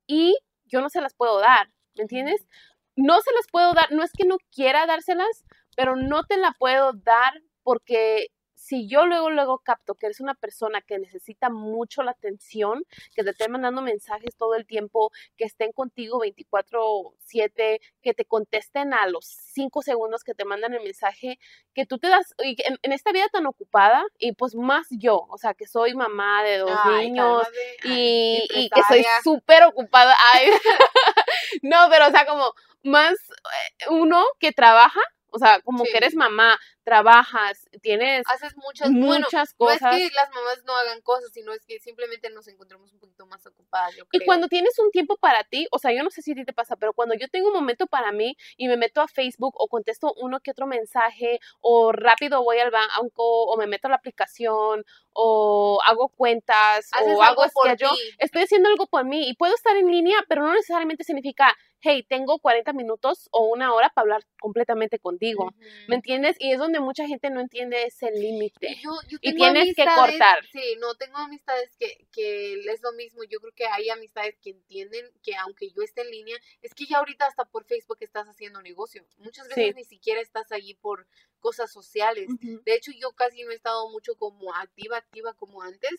y 0.08 0.38
yo 0.66 0.82
no 0.82 0.90
se 0.90 1.02
las 1.02 1.14
puedo 1.16 1.40
dar, 1.40 1.72
¿me 1.96 2.04
entiendes? 2.04 2.48
No 2.96 3.22
se 3.22 3.32
las 3.34 3.48
puedo 3.52 3.74
dar, 3.74 3.92
no 3.92 4.04
es 4.04 4.12
que 4.12 4.28
no 4.28 4.38
quiera 4.52 4.86
dárselas, 4.86 5.44
pero 5.76 5.96
no 5.96 6.24
te 6.24 6.38
la 6.38 6.52
puedo 6.58 6.94
dar 6.94 7.42
porque 7.64 8.28
si 8.62 8.88
yo 8.90 9.06
luego, 9.06 9.30
luego 9.30 9.60
capto 9.60 9.96
que 9.96 10.08
eres 10.08 10.20
una 10.20 10.36
persona 10.36 10.82
que 10.82 11.00
necesita 11.00 11.50
mucho 11.50 12.04
la 12.04 12.12
atención, 12.12 12.84
que 13.16 13.24
te 13.24 13.30
estén 13.32 13.52
mandando 13.54 13.82
mensajes 13.82 14.36
todo 14.38 14.54
el 14.56 14.66
tiempo, 14.66 15.12
que 15.38 15.46
estén 15.46 15.72
contigo 15.72 16.20
24/7, 16.20 17.80
que 18.02 18.14
te 18.14 18.26
contesten 18.26 18.94
a 18.94 19.08
los 19.08 19.26
5 19.26 19.82
segundos 19.82 20.24
que 20.24 20.34
te 20.36 20.44
mandan 20.46 20.74
el 20.74 20.84
mensaje, 20.84 21.40
que 21.74 21.86
tú 21.86 21.98
te 22.00 22.10
das, 22.10 22.34
y 22.44 22.58
en, 22.68 22.78
en 22.82 22.92
esta 22.92 23.12
vida 23.12 23.28
tan 23.32 23.46
ocupada, 23.48 24.04
y 24.18 24.34
pues 24.34 24.56
más 24.56 24.88
yo, 24.92 25.26
o 25.30 25.38
sea, 25.38 25.54
que 25.54 25.66
soy 25.66 25.96
mamá 25.96 26.44
de 26.44 26.58
dos 26.58 26.78
Ay, 26.84 27.12
niños. 27.12 27.44
Ay, 27.86 27.94
y, 27.94 28.48
y 28.66 28.70
que 28.70 28.82
soy 28.90 29.06
súper 29.24 29.64
ocupada. 29.64 30.14
Ay, 30.34 30.50
no, 31.62 31.88
pero 31.90 32.08
o 32.08 32.12
sea, 32.12 32.26
como 32.26 32.54
más 32.84 33.14
eh, 33.14 33.86
uno 33.90 34.24
que 34.40 34.52
trabaja, 34.52 35.02
o 35.32 35.38
sea, 35.38 35.62
como 35.62 35.86
Sí. 35.86 35.92
que 35.92 35.98
eres 35.98 36.16
mamá, 36.16 36.58
trabajas, 36.84 37.70
tienes 37.82 38.24
Haces 38.28 38.56
muchas, 38.58 38.90
bueno, 38.92 39.26
muchas 39.26 39.56
no 39.60 39.70
es 39.70 39.80
cosas. 39.80 39.96
que 39.96 40.10
las 40.14 40.30
mamás 40.32 40.64
no 40.66 40.76
hagan 40.76 41.02
cosas, 41.02 41.32
sino 41.34 41.54
es 41.54 41.66
que 41.66 41.80
simplemente 41.80 42.30
nos 42.30 42.48
encontramos 42.48 42.92
un 42.94 43.00
poquito 43.00 43.26
más 43.26 43.46
ocupadas, 43.46 43.96
yo 43.96 44.06
Y 44.12 44.26
cuando 44.26 44.48
tienes 44.48 44.78
un 44.80 44.92
tiempo 44.92 45.18
para 45.18 45.44
ti, 45.44 45.68
o 45.72 45.80
sea, 45.80 45.92
yo 45.94 46.04
no 46.04 46.10
sé 46.10 46.22
si 46.22 46.32
a 46.32 46.36
ti 46.36 46.46
te 46.46 46.54
pasa, 46.54 46.76
pero 46.76 46.94
cuando 46.94 47.16
yo 47.16 47.28
tengo 47.28 47.48
un 47.48 47.54
momento 47.54 47.88
para 47.88 48.12
mí 48.12 48.36
y 48.58 48.68
me 48.68 48.78
meto 48.78 49.02
a 49.02 49.08
Facebook 49.08 49.54
o 49.58 49.68
contesto 49.68 50.14
uno 50.18 50.40
que 50.40 50.52
otro 50.52 50.68
mensaje 50.68 51.40
o 51.62 51.92
rápido 51.92 52.44
voy 52.44 52.60
al 52.60 52.72
banco 52.72 53.44
o 53.44 53.58
me 53.58 53.68
meto 53.68 53.88
a 53.88 53.92
la 53.92 53.98
aplicación 53.98 54.86
o 55.14 55.80
hago 55.86 56.10
cuentas 56.10 56.90
o 57.06 57.22
hago 57.22 57.44
por 57.54 57.76
ti. 57.76 57.86
estoy 58.20 58.44
haciendo 58.44 58.70
algo 58.70 58.88
por 58.88 59.06
mí 59.06 59.28
y 59.28 59.36
puedo 59.36 59.54
estar 59.54 59.76
en 59.76 59.92
línea, 59.92 60.18
pero 60.28 60.44
no 60.44 60.54
necesariamente 60.54 61.04
significa, 61.04 61.56
hey, 61.82 62.06
tengo 62.08 62.40
40 62.40 62.74
minutos 62.74 63.28
o 63.32 63.46
una 63.48 63.74
hora 63.74 63.90
para 63.90 64.04
hablar 64.04 64.22
completamente 64.40 65.00
contigo. 65.00 65.54
¿Me 65.88 65.96
entiendes? 65.96 66.36
Y 66.40 66.52
es 66.52 66.60
donde 66.60 66.69
mucha 66.80 67.08
gente 67.08 67.30
no 67.32 67.40
entiende 67.42 67.84
ese 67.84 68.12
límite. 68.12 68.70
Y 68.72 68.76
yo, 68.84 68.92
yo 69.08 69.18
Y 69.22 69.32
tengo 69.34 69.46
tienes 69.52 69.76
que 69.76 69.86
cortar. 69.86 70.46
Sí, 70.52 70.76
no, 70.80 70.94
tengo 70.96 71.18
amistades 71.18 71.76
que, 71.78 72.06
que 72.12 72.54
es 72.54 72.82
lo 72.84 72.92
mismo. 72.94 73.24
Yo 73.24 73.40
creo 73.40 73.54
que 73.54 73.66
hay 73.66 73.90
amistades 73.90 74.38
que 74.40 74.52
entienden 74.52 75.06
que 75.24 75.36
aunque 75.36 75.72
yo 75.72 75.82
esté 75.82 76.02
en 76.02 76.12
línea, 76.12 76.38
es 76.62 76.74
que 76.76 76.86
ya 76.86 77.00
ahorita 77.00 77.26
hasta 77.26 77.46
por 77.46 77.66
Facebook 77.66 77.98
estás 78.02 78.28
haciendo 78.28 78.62
negocio. 78.62 79.04
Muchas 79.18 79.48
veces 79.48 79.66
Sí. 79.70 79.74
ni 79.76 79.84
siquiera 79.86 80.22
estás 80.22 80.52
allí 80.52 80.76
por 80.76 81.08
cosas 81.40 81.72
sociales. 81.72 82.28
Ujú. 82.30 82.62
De 82.66 82.76
hecho, 82.76 82.92
yo 82.92 83.12
casi 83.14 83.44
no 83.44 83.52
he 83.52 83.56
estado 83.56 83.90
mucho 83.90 84.16
como 84.16 84.54
activa, 84.54 84.98
activa 84.98 85.34
como 85.34 85.62
antes, 85.62 85.92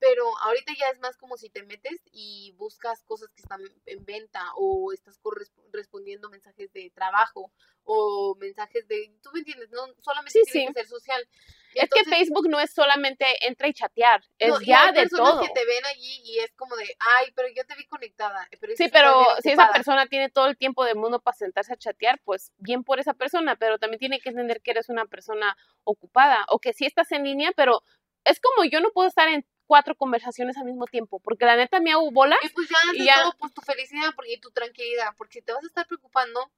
pero 0.00 0.24
ahorita 0.42 0.72
ya 0.78 0.88
es 0.90 0.98
más 1.00 1.16
como 1.16 1.36
si 1.36 1.50
te 1.50 1.62
metes 1.64 2.00
y 2.12 2.52
buscas 2.56 3.02
cosas 3.04 3.28
que 3.34 3.42
están 3.42 3.60
en 3.86 4.04
venta 4.04 4.42
o 4.56 4.92
estás 4.92 5.18
respondiendo 5.72 6.28
mensajes 6.30 6.72
de 6.72 6.90
trabajo 6.90 7.52
o 7.84 8.34
mensajes 8.38 8.86
de, 8.86 9.12
tú 9.22 9.30
me 9.32 9.40
entiendes, 9.40 9.70
no 9.70 9.86
solamente 10.00 10.32
Sí, 10.44 10.52
tiene 10.52 10.68
sí. 10.68 10.72
que 10.74 10.80
ser 10.80 10.88
social. 10.88 11.28
Es 11.74 11.84
Entonces, 11.84 12.08
que 12.08 12.16
Facebook 12.16 12.48
no 12.48 12.60
es 12.60 12.70
solamente 12.72 13.24
entra 13.46 13.68
y 13.68 13.72
chatear, 13.72 14.22
es 14.38 14.48
no, 14.50 14.60
ya 14.60 14.86
hay 14.86 14.92
de 14.94 15.00
personas 15.02 15.32
todo. 15.32 15.42
que 15.42 15.48
te 15.48 15.64
ven 15.64 15.84
allí 15.86 16.20
y 16.24 16.38
es 16.40 16.52
como 16.54 16.76
de, 16.76 16.84
ay, 16.98 17.32
pero 17.34 17.48
yo 17.54 17.64
te 17.66 17.74
vi 17.76 17.86
conectada. 17.86 18.46
Pero 18.60 18.74
Sí, 18.76 18.88
pero 18.92 19.24
si 19.42 19.50
esa 19.50 19.62
ocupada". 19.62 19.72
persona 19.72 20.06
tiene 20.06 20.28
todo 20.30 20.46
el 20.46 20.56
tiempo 20.58 20.84
del 20.84 20.96
mundo 20.96 21.20
para 21.20 21.36
sentarse 21.36 21.72
a 21.72 21.76
chatear, 21.76 22.20
pues 22.24 22.52
bien 22.58 22.84
por 22.84 23.00
esa 23.00 23.14
persona, 23.14 23.56
pero 23.56 23.78
también 23.78 23.98
tiene 24.00 24.20
que 24.20 24.28
entender 24.30 24.60
que 24.60 24.70
eres 24.72 24.88
una 24.88 25.06
persona 25.06 25.56
ocupada 25.84 26.44
o 26.48 26.58
que 26.58 26.72
sí 26.74 26.84
estás 26.86 27.10
en 27.12 27.24
línea, 27.24 27.52
pero 27.56 27.82
es 28.24 28.40
como 28.40 28.64
yo 28.68 28.80
no 28.80 28.90
puedo 28.90 29.08
estar 29.08 29.28
en 29.28 29.46
cuatro 29.68 29.94
conversaciones 29.94 30.56
al 30.56 30.64
mismo 30.64 30.86
tiempo, 30.86 31.20
porque 31.20 31.44
la 31.44 31.54
neta 31.54 31.78
me 31.78 31.92
hago 31.92 32.10
bola. 32.10 32.36
Y 32.42 32.48
pues 32.48 32.68
ya 32.68 32.76
y 32.94 32.98
de 32.98 33.04
ya- 33.04 33.22
todo, 33.22 33.34
pues 33.38 33.54
tu 33.54 33.60
felicidad 33.60 34.12
y 34.26 34.40
tu 34.40 34.50
tranquilidad, 34.50 35.14
porque 35.16 35.34
si 35.34 35.42
te 35.42 35.52
vas 35.52 35.62
a 35.62 35.66
estar 35.68 35.86
preocupando 35.86 36.50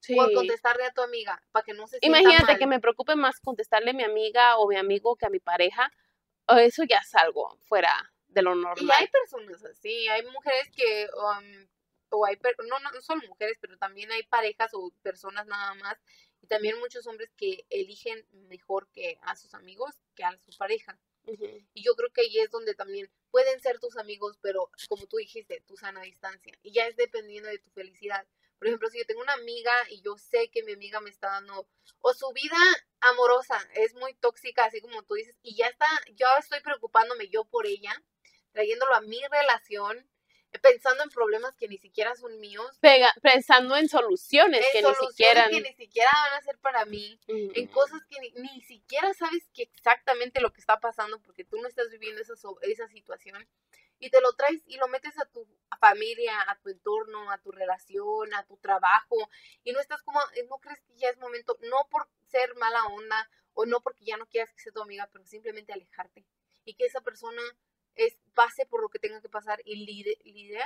Sí. 0.00 0.14
por 0.14 0.32
contestarle 0.34 0.84
a 0.84 0.92
tu 0.92 1.00
amiga 1.00 1.40
para 1.52 1.64
que 1.64 1.72
no 1.72 1.86
se 1.86 1.98
sienta 1.98 2.18
Imagínate 2.20 2.52
mal. 2.52 2.58
que 2.58 2.66
me 2.66 2.80
preocupe 2.80 3.16
más 3.16 3.40
contestarle 3.40 3.90
a 3.92 3.94
mi 3.94 4.02
amiga 4.04 4.58
o 4.58 4.68
mi 4.68 4.76
amigo 4.76 5.16
que 5.16 5.26
a 5.26 5.30
mi 5.30 5.38
pareja, 5.40 5.90
eso 6.58 6.82
ya 6.84 6.98
es 6.98 7.14
algo 7.14 7.56
fuera 7.64 8.12
de 8.28 8.42
lo 8.42 8.54
Y 8.54 8.60
normal. 8.60 8.90
hay 9.00 9.06
personas 9.08 9.64
así, 9.64 10.06
hay 10.08 10.22
mujeres 10.26 10.68
que, 10.74 11.08
um, 11.16 11.66
o 12.10 12.26
hay, 12.26 12.36
no, 12.68 12.78
no 12.80 13.00
solo 13.00 13.22
mujeres, 13.28 13.56
pero 13.60 13.78
también 13.78 14.12
hay 14.12 14.22
parejas 14.24 14.70
o 14.74 14.92
personas 15.02 15.46
nada 15.46 15.74
más, 15.74 15.96
y 16.42 16.46
también 16.46 16.78
muchos 16.78 17.06
hombres 17.06 17.32
que 17.36 17.64
eligen 17.70 18.26
mejor 18.48 18.88
que 18.92 19.18
a 19.22 19.34
sus 19.36 19.54
amigos 19.54 19.94
que 20.14 20.24
a 20.24 20.36
su 20.38 20.56
pareja. 20.58 20.98
Y 21.26 21.82
yo 21.82 21.94
creo 21.94 22.10
que 22.12 22.22
ahí 22.22 22.38
es 22.38 22.50
donde 22.50 22.74
también 22.74 23.10
pueden 23.30 23.60
ser 23.60 23.78
tus 23.78 23.96
amigos, 23.96 24.38
pero 24.40 24.70
como 24.88 25.06
tú 25.06 25.16
dijiste, 25.16 25.62
tu 25.66 25.76
sana 25.76 26.02
distancia. 26.02 26.56
Y 26.62 26.72
ya 26.72 26.86
es 26.86 26.96
dependiendo 26.96 27.48
de 27.48 27.58
tu 27.58 27.70
felicidad. 27.70 28.26
Por 28.58 28.68
ejemplo, 28.68 28.88
si 28.88 28.98
yo 28.98 29.06
tengo 29.06 29.20
una 29.20 29.34
amiga 29.34 29.72
y 29.90 30.00
yo 30.00 30.16
sé 30.16 30.48
que 30.50 30.62
mi 30.62 30.72
amiga 30.72 31.00
me 31.00 31.10
está 31.10 31.28
dando, 31.28 31.68
o 32.00 32.14
su 32.14 32.32
vida 32.32 32.56
amorosa 33.00 33.58
es 33.74 33.94
muy 33.94 34.14
tóxica, 34.14 34.64
así 34.64 34.80
como 34.80 35.02
tú 35.02 35.14
dices, 35.14 35.36
y 35.42 35.56
ya 35.56 35.66
está, 35.66 35.86
yo 36.14 36.26
estoy 36.38 36.60
preocupándome 36.60 37.28
yo 37.28 37.44
por 37.44 37.66
ella, 37.66 38.02
trayéndolo 38.52 38.94
a 38.94 39.02
mi 39.02 39.20
relación, 39.30 40.08
pensando 40.62 41.02
en 41.04 41.10
problemas 41.10 41.54
que 41.56 41.68
ni 41.68 41.78
siquiera 41.78 42.14
son 42.14 42.38
míos, 42.40 42.78
Pega- 42.80 43.12
pensando 43.22 43.76
en 43.76 43.88
soluciones 43.88 44.64
en 44.64 44.72
que 44.72 44.78
ni 44.78 44.94
soluciones 44.94 45.10
siquiera... 45.16 45.48
que 45.48 45.60
ni 45.60 45.74
siquiera 45.74 46.10
van 46.30 46.38
a 46.38 46.42
ser 46.42 46.58
para 46.58 46.84
mí, 46.86 47.20
en 47.26 47.66
cosas 47.68 48.00
que 48.08 48.20
ni, 48.20 48.30
ni 48.40 48.60
siquiera 48.62 49.12
sabes 49.14 49.48
que 49.52 49.62
exactamente 49.64 50.40
lo 50.40 50.52
que 50.52 50.60
está 50.60 50.78
pasando 50.80 51.20
porque 51.22 51.44
tú 51.44 51.60
no 51.60 51.68
estás 51.68 51.90
viviendo 51.90 52.20
esa, 52.22 52.34
esa 52.62 52.88
situación. 52.88 53.46
Y 53.98 54.10
te 54.10 54.20
lo 54.20 54.34
traes 54.34 54.62
y 54.66 54.76
lo 54.76 54.88
metes 54.88 55.18
a 55.18 55.24
tu 55.24 55.48
familia, 55.80 56.38
a 56.50 56.58
tu 56.60 56.68
entorno, 56.68 57.30
a 57.30 57.38
tu 57.38 57.50
relación, 57.50 58.34
a 58.34 58.44
tu 58.44 58.58
trabajo. 58.58 59.16
Y 59.64 59.72
no 59.72 59.80
estás 59.80 60.02
como, 60.02 60.20
eh, 60.34 60.46
no 60.50 60.58
crees 60.58 60.80
que 60.82 60.96
ya 60.98 61.08
es 61.08 61.16
momento, 61.16 61.56
no 61.62 61.88
por 61.90 62.06
ser 62.26 62.54
mala 62.56 62.84
onda 62.86 63.30
o 63.54 63.64
no 63.64 63.80
porque 63.80 64.04
ya 64.04 64.18
no 64.18 64.26
quieras 64.26 64.52
que 64.52 64.60
sea 64.60 64.72
tu 64.72 64.82
amiga, 64.82 65.08
pero 65.12 65.24
simplemente 65.24 65.72
alejarte. 65.72 66.26
Y 66.66 66.74
que 66.74 66.84
esa 66.84 67.00
persona 67.00 67.40
es, 67.96 68.16
pase 68.34 68.66
por 68.66 68.80
lo 68.82 68.88
que 68.88 68.98
tenga 68.98 69.20
que 69.20 69.28
pasar 69.28 69.60
y 69.64 69.76
lide, 69.86 70.18
lidie, 70.24 70.62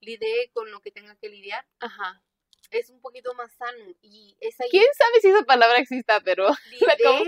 lidie 0.00 0.50
con 0.52 0.70
lo 0.70 0.80
que 0.80 0.90
tenga 0.90 1.16
que 1.16 1.28
lidiar, 1.28 1.66
Ajá. 1.80 2.22
es 2.70 2.90
un 2.90 3.00
poquito 3.00 3.32
más 3.34 3.52
sano 3.54 3.94
y 4.02 4.36
es 4.40 4.60
ahí 4.60 4.68
¿Quién 4.70 4.86
sabe 4.96 5.20
si 5.20 5.28
esa 5.28 5.42
palabra 5.44 5.78
exista, 5.78 6.20
pero 6.20 6.46
¿Cómo? 7.04 7.24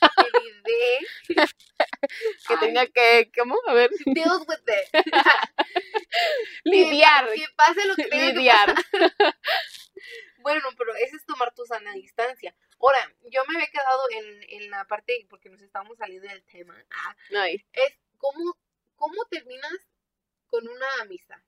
que 0.00 0.40
lidé, 0.40 0.98
que 2.48 2.56
tenga 2.60 2.86
que, 2.86 3.30
¿cómo? 3.36 3.56
A 3.66 3.74
ver, 3.74 3.90
deal 4.06 4.38
with 4.46 4.58
it. 4.66 5.04
lidiar, 6.64 7.28
Que, 7.32 7.40
que 7.40 7.46
pase 7.56 7.86
lo 7.86 7.94
que 7.96 8.04
tenga 8.04 8.26
que 8.26 8.32
lidiar. 8.32 8.74
pasar. 8.74 9.36
Bueno, 10.38 10.68
pero 10.78 10.94
ese 10.94 11.16
es 11.16 11.26
tomar 11.26 11.52
tu 11.54 11.64
sana 11.66 11.92
distancia. 11.94 12.54
Ahora, 12.80 12.98
yo 13.30 13.44
me 13.46 13.56
había 13.56 13.66
quedado 13.70 14.02
en, 14.10 14.42
en 14.62 14.70
la 14.70 14.84
parte, 14.86 15.26
porque 15.28 15.50
nos 15.50 15.60
estamos 15.60 15.98
saliendo 15.98 16.28
del 16.28 16.44
tema, 16.44 16.74
ah, 16.90 17.16
es 17.72 17.98
cómo, 18.18 18.56
cómo 18.98 19.24
terminas 19.30 19.72
con 20.48 20.66
una 20.68 20.86
amistad. 21.02 21.38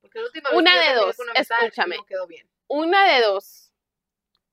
Porque 0.00 0.18
la 0.18 0.24
última 0.26 0.50
vez 0.50 0.58
Una 0.58 0.72
que 0.72 0.88
de 0.88 0.94
dos, 0.94 1.16
con 1.16 1.24
una 1.24 1.32
amistad, 1.32 1.64
escúchame. 1.64 1.96
No 1.96 2.04
quedó 2.04 2.26
bien. 2.26 2.48
una 2.68 3.12
de 3.14 3.22
dos. 3.22 3.72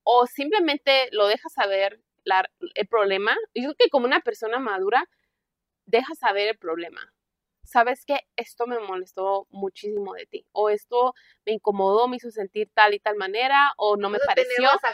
O 0.03 0.27
simplemente 0.27 1.09
lo 1.11 1.27
dejas 1.27 1.51
saber 1.53 1.99
la- 2.23 2.49
el 2.75 2.87
problema. 2.87 3.35
Yo 3.53 3.63
creo 3.63 3.75
que 3.77 3.89
como 3.89 4.05
una 4.05 4.21
persona 4.21 4.59
madura, 4.59 5.09
dejas 5.85 6.17
saber 6.19 6.47
el 6.49 6.57
problema. 6.57 7.11
sabes 7.67 8.05
que 8.05 8.19
esto 8.35 8.67
me 8.67 8.77
molestó 8.77 9.47
muchísimo 9.49 10.13
de 10.13 10.27
ti, 10.27 10.45
o 10.51 10.69
esto 10.69 11.15
me 11.47 11.53
incomodó, 11.53 12.07
me 12.07 12.17
hizo 12.17 12.29
sentir 12.29 12.69
tal 12.75 12.93
y 12.93 12.99
tal 12.99 13.15
manera, 13.15 13.73
o 13.77 13.97
no 13.97 14.07
me 14.11 14.19
pareció, 14.19 14.69
esa, 14.71 14.93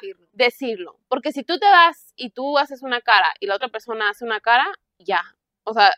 decirlo. 0.00 0.26
decirlo. 0.32 0.98
Porque 1.08 1.30
si 1.30 1.42
tú 1.44 1.58
te 1.58 1.66
das 1.66 2.14
y 2.16 2.30
tú 2.30 2.56
haces 2.56 2.82
una 2.82 3.02
cara 3.02 3.34
y 3.38 3.44
la 3.46 3.56
otra 3.56 3.68
persona 3.68 4.08
hace 4.08 4.24
una 4.24 4.40
cara, 4.40 4.64
ya, 4.98 5.22
o 5.64 5.74
sea, 5.74 5.92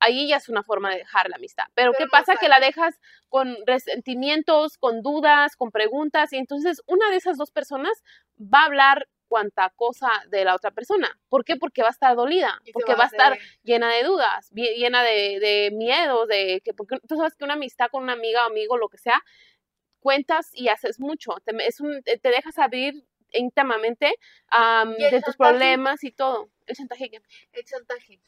ahí 0.00 0.28
ya 0.28 0.36
es 0.36 0.48
una 0.48 0.62
forma 0.62 0.90
de 0.90 0.98
dejar 0.98 1.28
la 1.28 1.36
amistad. 1.36 1.64
Pero, 1.74 1.92
¿qué 1.92 2.06
pasa? 2.06 2.36
Que 2.36 2.48
la 2.48 2.58
dejas 2.58 2.98
con 3.28 3.56
resentimientos, 3.66 4.78
con 4.78 5.02
dudas, 5.02 5.56
con 5.56 5.70
preguntas, 5.70 6.32
y 6.32 6.38
entonces 6.38 6.82
una 6.86 7.10
de 7.10 7.16
esas 7.16 7.36
dos 7.36 7.50
personas 7.50 8.02
va 8.38 8.62
a 8.62 8.66
hablar 8.66 9.08
cuanta 9.28 9.72
cosa 9.76 10.10
de 10.28 10.44
la 10.44 10.56
otra 10.56 10.72
persona. 10.72 11.16
¿Por 11.28 11.44
qué? 11.44 11.56
Porque 11.56 11.82
va 11.82 11.88
a 11.88 11.92
estar 11.92 12.16
dolida, 12.16 12.60
porque 12.72 12.96
va, 12.96 13.04
a 13.04 13.06
estar 13.06 13.38
llena 13.62 13.88
de 13.92 14.02
dudas, 14.02 14.50
llena 14.50 15.04
de, 15.04 15.38
de 15.38 15.70
miedos, 15.72 16.26
de 16.26 16.60
que 16.64 16.74
porque 16.74 16.98
tú 17.06 17.16
sabes 17.16 17.36
que 17.36 17.44
una 17.44 17.54
amistad 17.54 17.90
con 17.90 18.02
una 18.02 18.14
amiga 18.14 18.44
o 18.44 18.50
amigo, 18.50 18.76
lo 18.76 18.88
que 18.88 18.98
sea, 18.98 19.22
cuentas 20.00 20.50
y 20.52 20.68
haces 20.68 20.98
mucho, 20.98 21.36
te, 21.44 21.52
es 21.64 21.80
un, 21.80 22.02
te 22.02 22.28
dejas 22.28 22.58
abrir 22.58 22.94
íntimamente 23.32 24.14
de 24.98 25.22
tus 25.24 25.36
problemas 25.36 26.02
y 26.02 26.10
todo. 26.10 26.50
El 26.66 26.76
chantaje. 26.76 27.10
El 27.52 27.64
chantaje. 27.64 28.20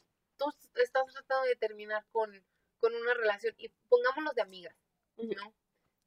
Tú 0.73 0.81
estás 0.81 1.05
tratando 1.11 1.45
de 1.47 1.55
terminar 1.55 2.05
con, 2.11 2.43
con 2.77 2.95
una 2.95 3.13
relación 3.13 3.53
y 3.57 3.69
pongámonos 3.89 4.35
de 4.35 4.41
amigas, 4.41 4.75
¿no? 5.17 5.53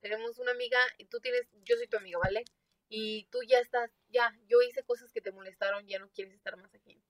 Tenemos 0.01 0.39
una 0.39 0.53
amiga 0.53 0.79
y 0.99 1.07
tú 1.07 1.21
tienes, 1.21 1.47
yo 1.65 1.77
soy 1.77 1.89
tu 1.89 1.97
amiga, 1.97 2.19
¿vale? 2.19 2.45
y 2.89 3.25
tú 3.31 3.43
ya 3.43 3.59
estás, 3.59 3.91
ya, 4.09 4.33
yo 4.47 4.63
hice 4.63 4.83
cosas 4.85 5.11
que 5.13 5.21
te 5.21 5.33
molestaron, 5.33 5.87
ya 5.87 5.99
no 5.99 6.09
quieres 6.11 6.35
estar 6.35 6.57
más 6.57 6.75
aquí. 6.75 7.01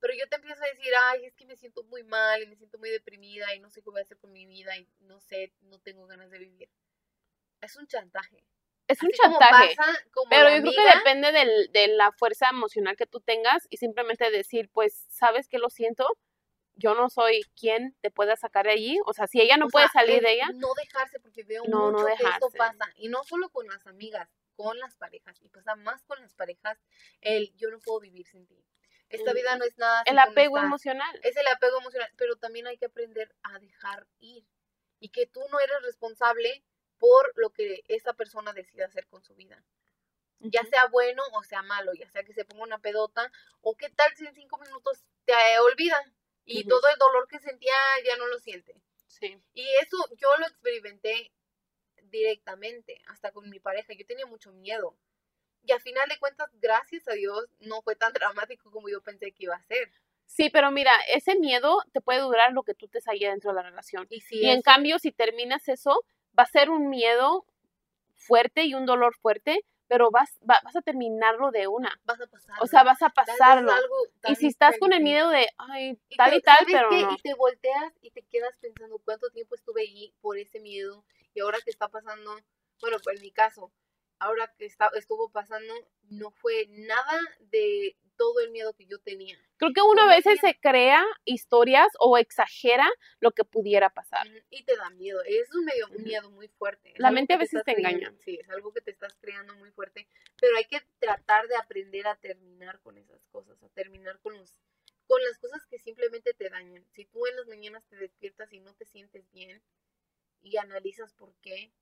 Pero 0.00 0.14
yo 0.14 0.28
te 0.28 0.36
empiezo 0.36 0.62
a 0.62 0.66
decir, 0.66 0.92
ay, 1.00 1.24
es 1.24 1.34
que 1.34 1.46
me 1.46 1.56
siento 1.56 1.82
muy 1.84 2.02
mal 2.04 2.42
y 2.42 2.46
me 2.46 2.56
siento 2.56 2.78
muy 2.78 2.90
deprimida 2.90 3.54
y 3.54 3.60
no 3.60 3.70
sé 3.70 3.82
qué 3.82 3.90
voy 3.90 4.00
a 4.00 4.02
hacer 4.02 4.18
con 4.18 4.32
mi 4.32 4.44
vida 4.44 4.76
y 4.76 4.86
no 5.00 5.18
sé, 5.20 5.52
no 5.62 5.78
tengo 5.80 6.06
ganas 6.06 6.30
de 6.30 6.38
vivir. 6.38 6.68
Es 7.62 7.76
un 7.76 7.86
chantaje. 7.86 8.44
Es 8.86 9.02
un 9.02 9.08
chantaje. 9.10 9.74
pero 10.28 10.54
yo 10.54 10.60
creo 10.60 10.72
que 10.72 10.98
depende 10.98 11.32
del, 11.32 11.72
de 11.72 11.88
la 11.88 12.12
fuerza 12.12 12.50
emocional 12.50 12.96
que 12.96 13.06
tú 13.06 13.20
tengas 13.20 13.66
y 13.70 13.78
simplemente 13.78 14.30
decir, 14.30 14.68
pues, 14.70 15.06
¿sabes 15.08 15.48
que 15.48 15.56
lo 15.56 15.70
siento? 15.70 16.06
Yo 16.76 16.94
no 16.94 17.08
soy 17.08 17.42
quien 17.58 17.96
te 18.00 18.10
pueda 18.10 18.36
sacar 18.36 18.66
de 18.66 18.72
allí. 18.72 18.98
O 19.06 19.12
sea, 19.12 19.26
si 19.26 19.40
ella 19.40 19.56
no 19.56 19.68
puede 19.68 19.88
salir 19.88 20.22
de 20.22 20.32
ella. 20.32 20.48
No 20.54 20.74
dejarse, 20.74 21.20
porque 21.20 21.44
veo 21.44 21.64
mucho 21.64 22.06
que 22.06 22.24
esto 22.24 22.50
pasa. 22.56 22.86
Y 22.96 23.08
no 23.08 23.24
solo 23.24 23.48
con 23.50 23.66
las 23.66 23.86
amigas, 23.86 24.28
con 24.56 24.78
las 24.78 24.94
parejas 24.96 25.40
y 25.42 25.48
pasa 25.48 25.74
más 25.76 26.02
con 26.04 26.20
las 26.20 26.34
parejas 26.34 26.78
el 27.20 27.54
yo 27.56 27.70
no 27.70 27.78
puedo 27.80 28.00
vivir 28.00 28.26
sin 28.26 28.46
ti. 28.46 28.64
Esta 29.08 29.32
vida 29.32 29.56
no 29.56 29.64
es 29.64 29.78
nada. 29.78 30.02
El 30.06 30.18
apego 30.18 30.58
emocional. 30.58 31.20
Es 31.22 31.36
el 31.36 31.46
apego 31.46 31.78
emocional, 31.78 32.10
pero 32.16 32.36
también 32.36 32.66
hay 32.66 32.76
que 32.76 32.86
aprender 32.86 33.32
a 33.42 33.58
dejar 33.58 34.06
ir 34.18 34.44
y 34.98 35.10
que 35.10 35.26
tú 35.26 35.40
no 35.50 35.60
eres 35.60 35.82
responsable 35.82 36.64
por 36.98 37.32
lo 37.36 37.50
que 37.50 37.82
esa 37.88 38.14
persona 38.14 38.52
decida 38.52 38.86
hacer 38.86 39.06
con 39.06 39.22
su 39.22 39.34
vida. 39.34 39.62
Ya 40.40 40.64
sea 40.64 40.86
bueno 40.88 41.22
o 41.32 41.42
sea 41.42 41.62
malo, 41.62 41.92
ya 41.94 42.08
sea 42.10 42.24
que 42.24 42.32
se 42.32 42.44
ponga 42.44 42.64
una 42.64 42.78
pedota 42.78 43.30
o 43.60 43.76
qué 43.76 43.88
tal 43.90 44.14
si 44.16 44.26
en 44.26 44.34
cinco 44.34 44.58
minutos 44.58 45.04
te 45.24 45.34
olvida 45.60 46.02
y 46.44 46.64
todo 46.66 46.82
el 46.92 46.98
dolor 46.98 47.26
que 47.28 47.38
sentía 47.38 47.74
ya 48.04 48.16
no 48.16 48.26
lo 48.26 48.38
siente. 48.38 48.74
Sí. 49.06 49.38
Y 49.54 49.66
eso 49.82 49.96
yo 50.16 50.28
lo 50.38 50.46
experimenté 50.46 51.32
directamente, 52.02 53.00
hasta 53.06 53.32
con 53.32 53.48
mi 53.48 53.60
pareja. 53.60 53.92
Yo 53.94 54.06
tenía 54.06 54.26
mucho 54.26 54.52
miedo. 54.52 54.96
Y 55.62 55.72
a 55.72 55.80
final 55.80 56.08
de 56.08 56.18
cuentas, 56.18 56.50
gracias 56.54 57.08
a 57.08 57.12
Dios, 57.12 57.48
no 57.60 57.82
fue 57.82 57.96
tan 57.96 58.12
dramático 58.52 58.70
como 58.70 58.88
yo 58.88 59.02
pensé 59.02 59.32
que 59.32 59.44
iba 59.44 59.56
a 59.56 59.62
ser. 59.62 59.90
Sí, 60.26 60.50
pero 60.50 60.70
mira, 60.70 60.92
ese 61.08 61.36
miedo 61.36 61.82
te 61.92 62.00
puede 62.00 62.20
durar 62.20 62.52
lo 62.52 62.62
que 62.62 62.74
tú 62.74 62.88
te 62.88 63.00
salgas 63.00 63.32
dentro 63.32 63.50
de 63.50 63.56
la 63.56 63.62
relación. 63.62 64.06
Y, 64.10 64.20
si 64.20 64.46
en 64.46 64.62
cambio, 64.62 64.98
si 64.98 65.12
terminas 65.12 65.68
eso, 65.68 66.02
va 66.38 66.44
a 66.44 66.46
ser 66.46 66.70
un 66.70 66.88
miedo 66.88 67.44
fuerte 68.14 68.64
y 68.64 68.74
un 68.74 68.86
dolor 68.86 69.14
fuerte, 69.14 69.64
pero 69.94 70.10
vas, 70.10 70.36
vas 70.40 70.74
a 70.74 70.82
terminarlo 70.82 71.52
de 71.52 71.68
una. 71.68 72.00
Vas 72.04 72.20
a 72.20 72.26
pasarlo. 72.26 72.64
O 72.64 72.66
sea, 72.66 72.82
vas 72.82 73.00
a 73.00 73.10
pasarlo. 73.10 73.70
Y 74.26 74.34
si 74.34 74.48
estás 74.48 74.76
con 74.80 74.92
el 74.92 75.04
miedo 75.04 75.30
de, 75.30 75.46
ay, 75.56 75.96
tal 76.16 76.34
y, 76.34 76.40
tal, 76.40 76.66
pero 76.66 76.90
no. 76.90 77.12
Y 77.12 77.16
te 77.18 77.32
volteas 77.34 77.92
y 78.02 78.10
te 78.10 78.22
quedas 78.22 78.58
pensando 78.58 78.98
cuánto 79.04 79.30
tiempo 79.30 79.54
estuve 79.54 79.82
ahí 79.82 80.12
por 80.20 80.36
ese 80.36 80.58
miedo 80.58 81.04
y 81.32 81.42
ahora 81.42 81.58
que 81.64 81.70
está 81.70 81.86
pasando, 81.86 82.36
bueno, 82.80 82.96
pues 83.04 83.18
en 83.18 83.22
mi 83.22 83.30
caso, 83.30 83.70
ahora 84.18 84.52
que 84.58 84.66
está, 84.66 84.90
estuvo 84.96 85.30
pasando, 85.30 85.72
no 86.10 86.32
fue 86.32 86.66
nada 86.70 87.20
de 87.38 87.96
todo 88.16 88.40
el 88.40 88.50
miedo 88.50 88.72
que 88.74 88.86
yo 88.86 88.98
tenía. 88.98 89.38
Creo 89.56 89.72
que 89.72 89.82
uno 89.82 90.02
a 90.02 90.14
veces 90.14 90.40
se 90.40 90.58
crea 90.60 91.04
historias 91.24 91.88
o 91.98 92.18
exagera 92.18 92.88
lo 93.20 93.32
que 93.32 93.44
pudiera 93.44 93.90
pasar. 93.90 94.26
Y 94.50 94.64
te 94.64 94.76
da 94.76 94.90
miedo. 94.90 95.22
Es 95.24 95.54
un, 95.54 95.64
medio, 95.64 95.88
miedo 95.90 96.30
muy 96.30 96.48
fuerte. 96.48 96.94
La 96.96 97.10
mente 97.10 97.34
a 97.34 97.38
veces 97.38 97.62
te, 97.64 97.72
engaña. 97.72 98.12
Sí, 98.20 98.38
es 98.40 98.48
algo 98.50 98.72
que 98.72 98.80
te 98.80 98.90
estás 98.90 99.14
creando 99.20 99.54
muy 99.56 99.70
fuerte. 99.70 100.08
Pero 100.40 100.56
hay 100.56 100.64
que 100.64 100.80
tratar 100.98 101.48
de 101.48 101.56
aprender 101.56 102.06
a 102.06 102.16
terminar 102.16 102.80
con 102.80 102.98
esas 102.98 103.24
cosas, 103.26 103.62
a 103.62 103.68
terminar 103.70 104.18
con 104.20 104.36
los 104.36 104.58
con 105.06 105.22
las 105.22 105.38
cosas 105.38 105.66
que 105.66 105.78
simplemente 105.78 106.32
te 106.32 106.48
dañan. 106.48 106.82
Si 106.92 107.04
tú 107.04 107.26
en 107.26 107.36
las 107.36 107.46
mañanas 107.46 107.84
te 107.90 107.96
despiertas 107.96 108.50
y 108.54 108.60
no 108.60 108.72
te 108.74 108.86
sientes 108.86 109.30
bien, 109.32 109.62
y 110.44 110.58
analizas 110.58 111.12
por 111.14 111.34
qué. 111.40 111.72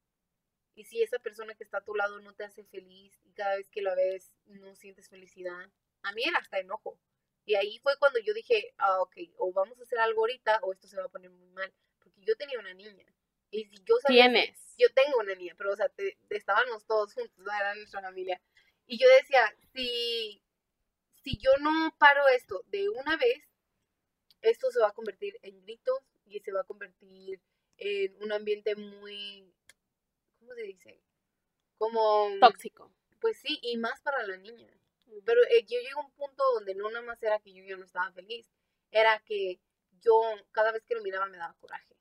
Y 0.74 0.84
si 0.84 1.02
esa 1.02 1.18
persona 1.18 1.54
que 1.54 1.64
está 1.64 1.78
a 1.78 1.84
tu 1.84 1.94
lado 1.94 2.20
no 2.20 2.32
te 2.34 2.44
hace 2.44 2.64
feliz 2.64 3.20
y 3.24 3.32
cada 3.32 3.56
vez 3.56 3.68
que 3.68 3.82
la 3.82 3.94
ves 3.94 4.32
no 4.46 4.74
sientes 4.74 5.10
felicidad, 5.10 5.70
a 6.02 6.12
mí 6.12 6.22
era 6.24 6.38
hasta 6.38 6.58
enojo. 6.58 6.98
Y 7.44 7.54
ahí 7.56 7.78
fue 7.80 7.96
cuando 7.98 8.20
yo 8.20 8.32
dije, 8.34 8.72
ah, 8.78 9.00
ok, 9.00 9.16
o 9.36 9.52
vamos 9.52 9.78
a 9.78 9.82
hacer 9.82 9.98
algo 9.98 10.20
ahorita 10.20 10.60
o 10.62 10.72
esto 10.72 10.86
se 10.86 10.96
va 10.96 11.04
a 11.04 11.08
poner 11.08 11.30
muy 11.30 11.48
mal. 11.50 11.72
Porque 11.98 12.20
yo 12.22 12.36
tenía 12.36 12.58
una 12.58 12.74
niña. 12.74 13.06
Y 13.50 13.64
si 13.64 13.82
yo 13.84 13.96
sabía 14.00 14.24
¿Tienes? 14.24 14.74
yo 14.78 14.88
tengo 14.94 15.18
una 15.18 15.34
niña, 15.34 15.54
pero 15.58 15.72
o 15.72 15.76
sea, 15.76 15.90
estábamos 16.30 16.86
todos 16.86 17.12
juntos, 17.12 17.36
era 17.60 17.74
nuestra 17.74 18.00
familia. 18.00 18.40
Y 18.86 18.98
yo 18.98 19.06
decía, 19.08 19.54
si, 19.74 20.42
si 21.22 21.36
yo 21.38 21.50
no 21.60 21.94
paro 21.98 22.26
esto 22.28 22.62
de 22.68 22.88
una 22.88 23.16
vez, 23.16 23.44
esto 24.40 24.70
se 24.70 24.80
va 24.80 24.88
a 24.88 24.94
convertir 24.94 25.38
en 25.42 25.60
gritos 25.62 25.98
y 26.24 26.40
se 26.40 26.52
va 26.52 26.62
a 26.62 26.64
convertir 26.64 27.40
en 27.76 28.22
un 28.22 28.32
ambiente 28.32 28.74
muy, 28.74 29.52
¿cómo 30.38 30.54
se 30.54 30.62
dice? 30.62 31.00
Como... 31.76 32.30
Tóxico. 32.40 32.92
Pues 33.20 33.38
sí, 33.38 33.58
y 33.62 33.76
más 33.76 34.00
para 34.00 34.26
la 34.26 34.36
niña. 34.36 34.68
Pero 35.24 35.40
eh, 35.50 35.62
yo 35.62 35.78
llegué 35.78 35.90
a 35.90 36.00
un 36.00 36.10
punto 36.12 36.42
donde 36.54 36.74
no 36.74 36.90
nada 36.90 37.04
más 37.04 37.22
era 37.22 37.38
que 37.40 37.52
yo, 37.52 37.64
yo 37.64 37.76
no 37.76 37.84
estaba 37.84 38.12
feliz, 38.12 38.50
era 38.90 39.18
que 39.20 39.60
yo 40.00 40.20
cada 40.52 40.72
vez 40.72 40.82
que 40.86 40.94
lo 40.94 41.02
miraba 41.02 41.26
me 41.26 41.38
daba 41.38 41.54
coraje. 41.60 41.96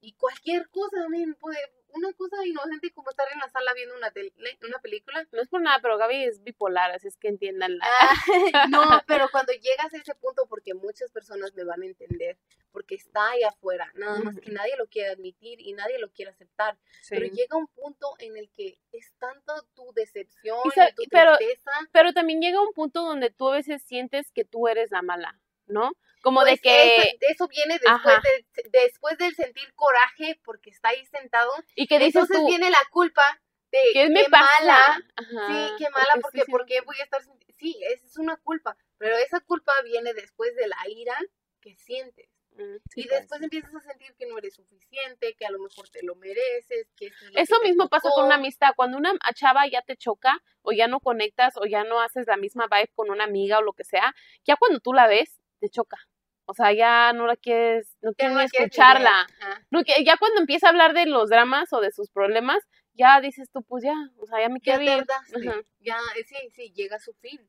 Y 0.00 0.12
cualquier 0.14 0.68
cosa, 0.70 0.96
también 0.98 1.34
puede, 1.34 1.58
una 1.94 2.12
cosa 2.12 2.44
inocente 2.44 2.92
como 2.92 3.10
estar 3.10 3.26
en 3.32 3.38
la 3.38 3.48
sala 3.48 3.72
viendo 3.74 3.94
una, 3.96 4.10
tele, 4.10 4.32
una 4.66 4.78
película. 4.80 5.26
No 5.32 5.40
es 5.40 5.48
por 5.48 5.60
nada, 5.60 5.78
pero 5.80 5.96
Gaby 5.96 6.24
es 6.24 6.42
bipolar, 6.42 6.90
así 6.90 7.08
es 7.08 7.16
que 7.16 7.28
entiéndanla. 7.28 7.84
Ah, 7.84 8.66
no, 8.68 8.82
pero 9.06 9.28
cuando 9.30 9.52
llegas 9.52 9.92
a 9.94 9.96
ese 9.96 10.14
punto, 10.14 10.46
porque 10.48 10.74
muchas 10.74 11.10
personas 11.12 11.54
me 11.54 11.64
van 11.64 11.82
a 11.82 11.86
entender, 11.86 12.36
porque 12.72 12.96
está 12.96 13.30
ahí 13.30 13.42
afuera, 13.44 13.90
nada 13.94 14.18
más 14.20 14.38
que 14.38 14.50
nadie 14.50 14.76
lo 14.76 14.86
quiere 14.88 15.10
admitir 15.10 15.60
y 15.60 15.72
nadie 15.72 15.98
lo 15.98 16.10
quiere 16.10 16.32
aceptar. 16.32 16.76
Pero 17.08 17.26
llega 17.26 17.56
un 17.56 17.68
punto 17.68 18.08
en 18.18 18.36
el 18.36 18.50
que 18.50 18.78
es 18.92 19.12
tanto 19.18 19.54
tu 19.74 19.92
decepción 19.94 20.58
y, 20.64 20.94
tu 20.94 21.02
pero, 21.10 21.36
tristeza. 21.36 21.70
Pero 21.92 22.12
también 22.12 22.40
llega 22.40 22.60
un 22.60 22.72
punto 22.72 23.02
donde 23.02 23.30
tú 23.30 23.48
a 23.48 23.54
veces 23.56 23.82
sientes 23.82 24.30
que 24.32 24.44
tú 24.44 24.66
eres 24.68 24.90
la 24.90 25.02
mala, 25.02 25.38
¿no? 25.66 25.92
Como 26.24 26.42
de 26.42 26.52
pues 26.52 26.62
que... 26.62 27.18
Eso, 27.20 27.46
viene 27.48 27.78
después, 27.78 28.16
después 28.72 29.18
del 29.18 29.34
sentir 29.34 29.74
coraje 29.74 30.40
porque 30.42 30.70
está 30.70 30.88
ahí 30.88 31.04
sentado. 31.04 31.52
Y 31.76 31.86
que 31.86 31.98
dices 31.98 32.22
Entonces 32.22 32.46
viene 32.46 32.70
la 32.70 32.82
culpa 32.90 33.22
de 33.70 33.78
qué 33.92 34.08
me 34.08 34.26
mala. 34.28 35.02
sí, 35.18 35.72
qué 35.76 35.90
mala 35.90 36.14
porque, 36.22 36.44
porque 36.50 36.80
voy 36.80 36.96
a 36.98 37.04
estar... 37.04 37.20
Sí, 37.58 37.78
es 37.92 38.16
una 38.16 38.38
culpa, 38.38 38.76
pero 38.96 39.18
esa 39.18 39.40
culpa 39.40 39.72
viene 39.84 40.14
después 40.14 40.56
de 40.56 40.66
la 40.66 40.78
ira 40.88 41.14
que 41.60 41.76
sientes. 41.76 42.30
Mm, 42.56 42.76
y 42.94 43.08
después 43.08 43.42
empiezas 43.42 43.74
a 43.74 43.80
sentir 43.80 44.14
que 44.16 44.24
no 44.26 44.38
eres 44.38 44.54
suficiente, 44.54 45.34
que 45.34 45.44
a 45.44 45.50
lo 45.50 45.58
mejor 45.58 45.90
te 45.90 46.02
lo 46.02 46.14
mereces, 46.14 46.88
que 46.96 47.10
Eso 47.34 47.60
mismo 47.62 47.90
pasa 47.90 48.08
con 48.14 48.24
una 48.24 48.36
amistad, 48.36 48.70
cuando 48.74 48.96
una 48.96 49.12
chava 49.34 49.66
ya 49.66 49.82
te 49.82 49.96
choca 49.96 50.40
o 50.62 50.72
ya 50.72 50.88
no 50.88 51.00
conectas 51.00 51.54
o 51.58 51.66
ya 51.66 51.84
no 51.84 52.00
haces 52.00 52.26
la 52.26 52.38
misma 52.38 52.66
vibe 52.70 52.90
con 52.94 53.10
una 53.10 53.24
amiga 53.24 53.58
o 53.58 53.62
lo 53.62 53.74
que 53.74 53.84
sea, 53.84 54.14
ya 54.44 54.56
cuando 54.56 54.80
tú 54.80 54.94
la 54.94 55.06
ves, 55.06 55.38
te 55.60 55.68
choca. 55.68 55.98
O 56.46 56.54
sea, 56.54 56.72
ya 56.72 57.12
no 57.12 57.26
la 57.26 57.36
quieres, 57.36 57.96
no 58.02 58.12
quieres 58.12 58.52
escucharla. 58.52 59.26
No, 59.70 59.80
ya 59.82 60.16
cuando 60.18 60.40
empieza 60.40 60.66
a 60.66 60.70
hablar 60.70 60.92
de 60.92 61.06
los 61.06 61.30
dramas 61.30 61.72
o 61.72 61.80
de 61.80 61.90
sus 61.90 62.10
problemas, 62.10 62.58
ya 62.92 63.20
dices 63.20 63.48
tú, 63.50 63.62
pues 63.62 63.84
ya, 63.84 63.94
o 64.18 64.26
sea, 64.26 64.40
ya 64.40 64.48
me 64.48 64.60
quiero 64.60 64.82
ir. 64.82 65.04
Ya, 65.80 65.98
eh, 66.16 66.24
sí, 66.24 66.36
sí, 66.54 66.72
llega 66.74 66.96
a 66.96 67.00
su 67.00 67.12
fin. 67.14 67.40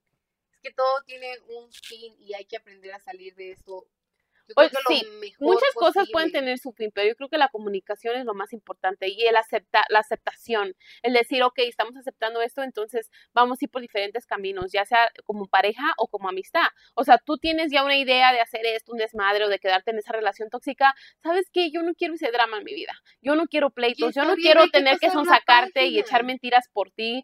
Es 0.52 0.60
que 0.62 0.72
todo 0.72 1.02
tiene 1.06 1.28
un 1.50 1.72
fin 1.72 2.16
y 2.20 2.34
hay 2.34 2.46
que 2.46 2.58
aprender 2.58 2.94
a 2.94 3.00
salir 3.00 3.36
de 3.36 3.52
eso 3.52 3.88
Pues, 4.54 4.72
sí, 4.88 5.02
muchas 5.40 5.74
cosas 5.74 6.08
pueden 6.12 6.32
tener 6.32 6.60
su 6.60 6.72
fin, 6.72 6.92
pero 6.94 7.08
yo 7.08 7.16
creo 7.16 7.30
que 7.30 7.38
la 7.38 7.50
comunicación 7.50 8.16
es 8.16 8.26
lo 8.26 8.34
más 8.34 8.54
importante 8.54 9.08
y 9.08 9.24
el 9.26 9.36
aceptar, 9.36 9.86
la 9.90 10.00
aceptación, 10.00 10.76
el 11.02 11.14
decir, 11.14 11.42
ok, 11.44 11.60
estamos 11.60 11.96
aceptando 11.98 12.42
esto, 12.42 12.62
entonces 12.62 13.10
vamos 13.34 13.58
a 13.60 13.66
ir 13.66 13.72
por 13.72 13.82
diferentes 13.82 14.26
caminos, 14.26 14.72
ya 14.72 14.86
sea 14.86 15.10
como 15.26 15.48
pareja 15.48 15.94
o 15.98 16.08
como 16.08 16.30
amistad. 16.30 16.68
O 16.94 17.04
sea, 17.04 17.18
tú 17.18 17.38
tienes 17.38 17.72
ya 17.72 17.84
una 17.84 17.98
idea 17.98 18.34
de 18.34 18.42
hacer 18.42 18.66
esto, 18.66 18.92
un 18.92 19.00
desmadre 19.00 19.46
o 19.46 19.50
de 19.50 19.60
quedarte 19.60 19.92
en 19.92 19.98
esa 19.98 20.14
relación 20.14 20.50
tóxica, 20.50 20.94
¿sabes 21.24 21.50
qué? 21.52 21.72
Yo 21.72 21.82
no 21.82 21.94
quiero 21.96 22.14
ese 22.14 22.32
drama 22.32 22.58
en 22.58 22.64
mi 22.66 22.74
vida, 22.74 22.94
yo 23.22 23.36
no 23.36 23.48
quiero 23.48 23.72
pleitos, 23.72 24.14
yo 24.14 24.26
no 24.26 24.36
quiero 24.36 24.68
tener 24.70 25.00
que 25.00 25.10
sonsacarte 25.10 25.88
y 25.88 26.00
echar 26.00 26.24
mentiras 26.24 26.70
por 26.72 26.92
ti, 26.92 27.24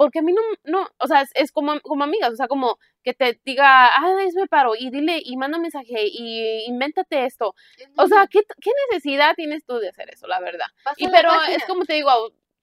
porque 0.00 0.20
a 0.20 0.22
mí 0.22 0.32
no, 0.32 0.40
no, 0.64 0.88
o 0.96 1.06
sea, 1.06 1.26
es, 1.34 1.52
como, 1.52 1.78
como 1.82 2.04
amigas, 2.04 2.32
o 2.32 2.36
sea, 2.36 2.48
como 2.48 2.78
que 3.04 3.12
te 3.12 3.38
diga, 3.44 3.84
ah, 3.94 4.16
me 4.34 4.46
paro, 4.46 4.72
y 4.74 4.88
dile, 4.88 5.20
y 5.22 5.36
manda 5.36 5.58
un 5.58 5.62
mensaje, 5.62 6.06
y 6.06 6.64
invéntate 6.64 7.26
esto. 7.26 7.54
O 7.98 8.08
sea, 8.08 8.26
¿qué, 8.26 8.40
¿qué, 8.62 8.70
necesidad 8.88 9.34
tienes 9.34 9.62
tú 9.66 9.76
de 9.76 9.90
hacer 9.90 10.08
eso, 10.08 10.26
la 10.26 10.40
verdad? 10.40 10.64
y 10.96 11.06
pero 11.10 11.30
es 11.50 11.66
como 11.66 11.84
te 11.84 11.92
digo, 11.92 12.10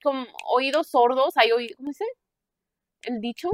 como 0.02 0.26
oídos 0.48 0.88
sordos, 0.88 1.38
hay 1.38 1.52
oídos, 1.52 1.78
¿cómo 1.78 1.90
dice? 1.90 2.06
El 3.04 3.22
dicho. 3.22 3.50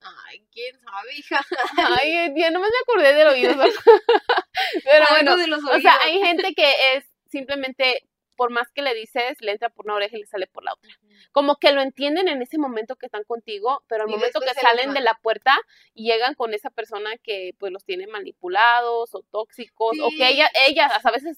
Ay, 0.00 0.44
quién 0.50 0.76
sabe, 0.80 1.14
hija. 1.16 1.40
Ay, 2.02 2.34
ya 2.36 2.50
no 2.50 2.58
me 2.58 2.66
acordé 2.82 3.14
del 3.14 3.28
oído. 3.28 3.54
pero 4.84 5.04
bueno, 5.10 5.36
o 5.76 5.78
sea, 5.78 5.96
hay 6.02 6.18
gente 6.18 6.54
que 6.56 6.96
es 6.96 7.04
simplemente 7.30 8.02
por 8.38 8.50
más 8.50 8.70
que 8.70 8.82
le 8.82 8.94
dices, 8.94 9.36
le 9.40 9.50
entra 9.50 9.68
por 9.68 9.84
una 9.84 9.96
oreja 9.96 10.16
y 10.16 10.20
le 10.20 10.26
sale 10.26 10.46
por 10.46 10.62
la 10.62 10.72
otra. 10.72 10.90
Como 11.32 11.56
que 11.56 11.72
lo 11.72 11.80
entienden 11.80 12.28
en 12.28 12.42
ese 12.42 12.58
momento 12.58 12.96
que 12.96 13.06
están 13.06 13.24
contigo, 13.24 13.84
pero 13.88 14.04
al 14.04 14.08
momento 14.08 14.40
que 14.40 14.54
salen 14.54 14.94
de 14.94 15.00
la 15.00 15.14
puerta 15.14 15.56
y 15.94 16.10
llegan 16.10 16.34
con 16.34 16.54
esa 16.54 16.70
persona 16.70 17.10
que 17.22 17.54
pues 17.58 17.72
los 17.72 17.84
tiene 17.84 18.06
manipulados 18.06 19.14
o 19.14 19.22
tóxicos, 19.30 19.96
o 20.00 20.08
que 20.10 20.28
ella, 20.28 20.50
ellas, 20.66 20.92
a 21.04 21.10
veces 21.10 21.36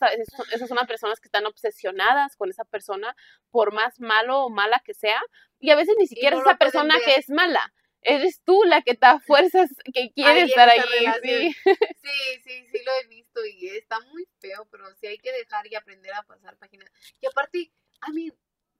esas 0.52 0.68
son 0.68 0.76
las 0.76 0.86
personas 0.86 1.20
que 1.20 1.28
están 1.28 1.46
obsesionadas 1.46 2.36
con 2.36 2.50
esa 2.50 2.64
persona, 2.64 3.14
por 3.50 3.72
más 3.72 4.00
malo 4.00 4.44
o 4.44 4.50
mala 4.50 4.80
que 4.84 4.94
sea, 4.94 5.20
y 5.58 5.70
a 5.70 5.76
veces 5.76 5.94
ni 5.98 6.06
siquiera 6.06 6.36
es 6.36 6.42
esa 6.42 6.56
persona 6.56 6.96
que 7.04 7.16
es 7.16 7.28
mala, 7.28 7.72
eres 8.02 8.40
tú 8.44 8.62
la 8.64 8.82
que 8.82 8.94
te 8.94 9.06
fuerzas 9.26 9.70
que 9.92 10.10
quiere 10.12 10.42
estar 10.42 10.68
ahí. 10.68 10.80
Sí. 11.22 11.54
sí, 12.02 12.40
sí, 12.44 12.66
sí 12.72 12.78
lo 12.84 12.92
he 12.94 13.06
visto 13.08 13.44
y 13.44 13.68
está 13.68 14.00
muy 14.00 14.26
feo, 14.38 14.66
pero 14.70 14.84
sí 14.96 15.06
hay 15.06 15.18
que 15.18 15.32
dejar 15.32 15.66
y 15.66 15.74
aprender 15.74 16.12
a 16.14 16.22
pasar 16.22 16.56
página. 16.56 16.84
Y 17.20 17.26
aparte, 17.26 17.72
a 18.00 18.10
mí, 18.10 18.30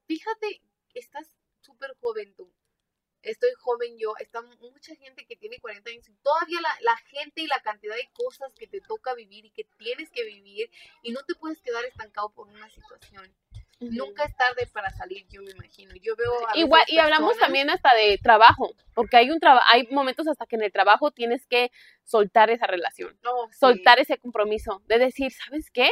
fíjate, 0.07 0.63
estás 0.99 1.37
súper 1.61 1.95
joven 2.01 2.35
tú. 2.35 2.53
Estoy 3.23 3.51
joven 3.59 3.99
yo, 3.99 4.15
está 4.19 4.41
mucha 4.43 4.95
gente 4.97 5.27
que 5.27 5.37
tiene 5.37 5.59
40 5.59 5.91
años 5.91 6.09
y 6.09 6.15
todavía 6.23 6.61
la, 6.63 6.75
la 6.81 6.97
gente 6.97 7.43
y 7.43 7.47
la 7.47 7.61
cantidad 7.61 7.95
de 7.95 8.09
cosas 8.15 8.55
que 8.55 8.67
te 8.67 8.81
toca 8.81 9.15
vivir 9.15 9.45
y 9.45 9.51
que 9.51 9.65
tienes 9.77 10.11
que 10.11 10.25
vivir 10.25 10.71
y 11.03 11.13
no 11.13 11.23
te 11.27 11.35
puedes 11.35 11.61
quedar 11.61 11.85
estancado 11.85 12.31
por 12.31 12.49
una 12.49 12.71
situación. 12.71 13.31
Nunca 13.81 14.25
es 14.25 14.37
tarde 14.37 14.67
para 14.67 14.91
salir, 14.91 15.27
yo 15.29 15.41
me 15.43 15.53
imagino. 15.53 15.95
Yo 16.03 16.15
veo 16.15 16.31
Igual, 16.55 16.83
y 16.87 16.99
hablamos 16.99 17.39
también 17.39 17.71
hasta 17.71 17.95
de 17.95 18.19
trabajo, 18.19 18.75
porque 18.95 19.17
hay 19.17 19.31
un 19.31 19.41
trabajo, 19.41 19.65
hay 19.69 19.87
momentos 19.91 20.29
hasta 20.29 20.45
que 20.45 20.57
en 20.57 20.63
el 20.63 20.73
trabajo 20.73 21.11
tienes 21.11 21.47
que 21.47 21.71
soltar 22.05 22.51
esa 22.51 22.67
relación, 22.67 23.19
soltar 23.59 23.99
ese 23.99 24.19
compromiso, 24.19 24.83
de 24.87 24.99
decir, 24.99 25.33
¿sabes 25.33 25.71
qué? 25.71 25.91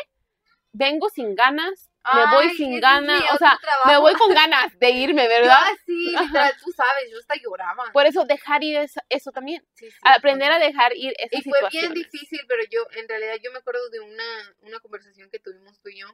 Vengo 0.72 1.08
sin 1.08 1.34
ganas, 1.34 1.87
me 2.14 2.26
voy 2.34 2.56
sin 2.56 2.80
ganas, 2.80 3.22
o 3.34 3.36
sea, 3.36 3.58
me 3.86 3.98
voy 3.98 4.14
con 4.14 4.32
ganas 4.32 4.78
de 4.78 4.90
irme, 4.90 5.28
¿verdad? 5.28 5.60
sí, 5.84 6.10
literal, 6.10 6.54
tú 6.62 6.72
sabes, 6.72 7.10
yo 7.10 7.18
hasta 7.18 7.34
lloraba. 7.36 7.92
Por 7.92 8.06
eso 8.06 8.24
dejar 8.24 8.64
ir 8.64 8.78
eso, 9.08 9.30
también, 9.32 9.66
aprender 10.02 10.50
a 10.50 10.58
dejar 10.58 10.96
ir 10.96 11.14
esas 11.18 11.46
Y 11.46 11.50
fue 11.50 11.58
bien 11.70 11.94
difícil, 11.94 12.40
pero 12.48 12.62
yo, 12.70 12.86
en 12.92 13.08
realidad, 13.08 13.36
yo 13.42 13.52
me 13.52 13.58
acuerdo 13.58 13.88
de 13.90 14.00
una, 14.00 14.56
una 14.60 14.80
conversación 14.80 15.30
que 15.30 15.38
tuvimos 15.38 15.78
tú 15.80 15.88
y 15.90 16.00
yo, 16.00 16.08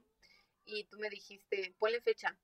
y 0.64 0.84
tú 0.84 0.98
me 0.98 1.10
dijiste, 1.10 1.74
ponle 1.78 2.00
fecha. 2.00 2.36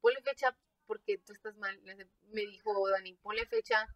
Ponle 0.00 0.20
fecha 0.22 0.56
porque 0.86 1.18
tú 1.18 1.32
estás 1.32 1.56
mal. 1.56 1.78
Me 1.82 2.42
dijo 2.42 2.88
Dani, 2.88 3.14
ponle 3.14 3.44
fecha, 3.46 3.86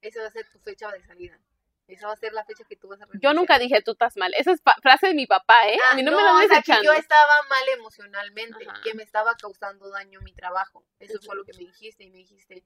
esa 0.00 0.20
va 0.20 0.28
a 0.28 0.32
ser 0.32 0.48
tu 0.50 0.58
fecha 0.58 0.90
de 0.90 1.02
salida. 1.02 1.40
Esa 1.88 2.08
va 2.08 2.14
a 2.14 2.16
ser 2.16 2.32
la 2.32 2.44
fecha 2.44 2.64
que 2.68 2.76
tú 2.76 2.88
vas 2.88 3.00
a 3.00 3.04
renunciar. 3.04 3.32
Yo 3.32 3.38
nunca 3.38 3.58
dije 3.58 3.80
tú 3.82 3.92
estás 3.92 4.16
mal. 4.16 4.34
Esa 4.34 4.52
es 4.52 4.60
frase 4.82 5.08
de 5.08 5.14
mi 5.14 5.26
papá, 5.26 5.68
¿eh? 5.68 5.78
a 5.90 5.94
mí 5.94 6.02
no, 6.02 6.12
me 6.12 6.22
lo 6.22 6.34
o 6.34 6.48
sea, 6.48 6.62
que 6.62 6.84
yo 6.84 6.92
estaba 6.92 7.42
mal 7.48 7.68
emocionalmente, 7.74 8.66
que 8.82 8.94
me 8.94 9.02
estaba 9.02 9.34
causando 9.36 9.88
daño 9.90 10.20
mi 10.20 10.32
trabajo. 10.32 10.84
Eso 10.98 11.18
fue 11.24 11.36
lo 11.36 11.44
que 11.44 11.52
me 11.52 11.60
dijiste 11.60 12.04
y 12.04 12.10
me 12.10 12.18
dijiste, 12.18 12.64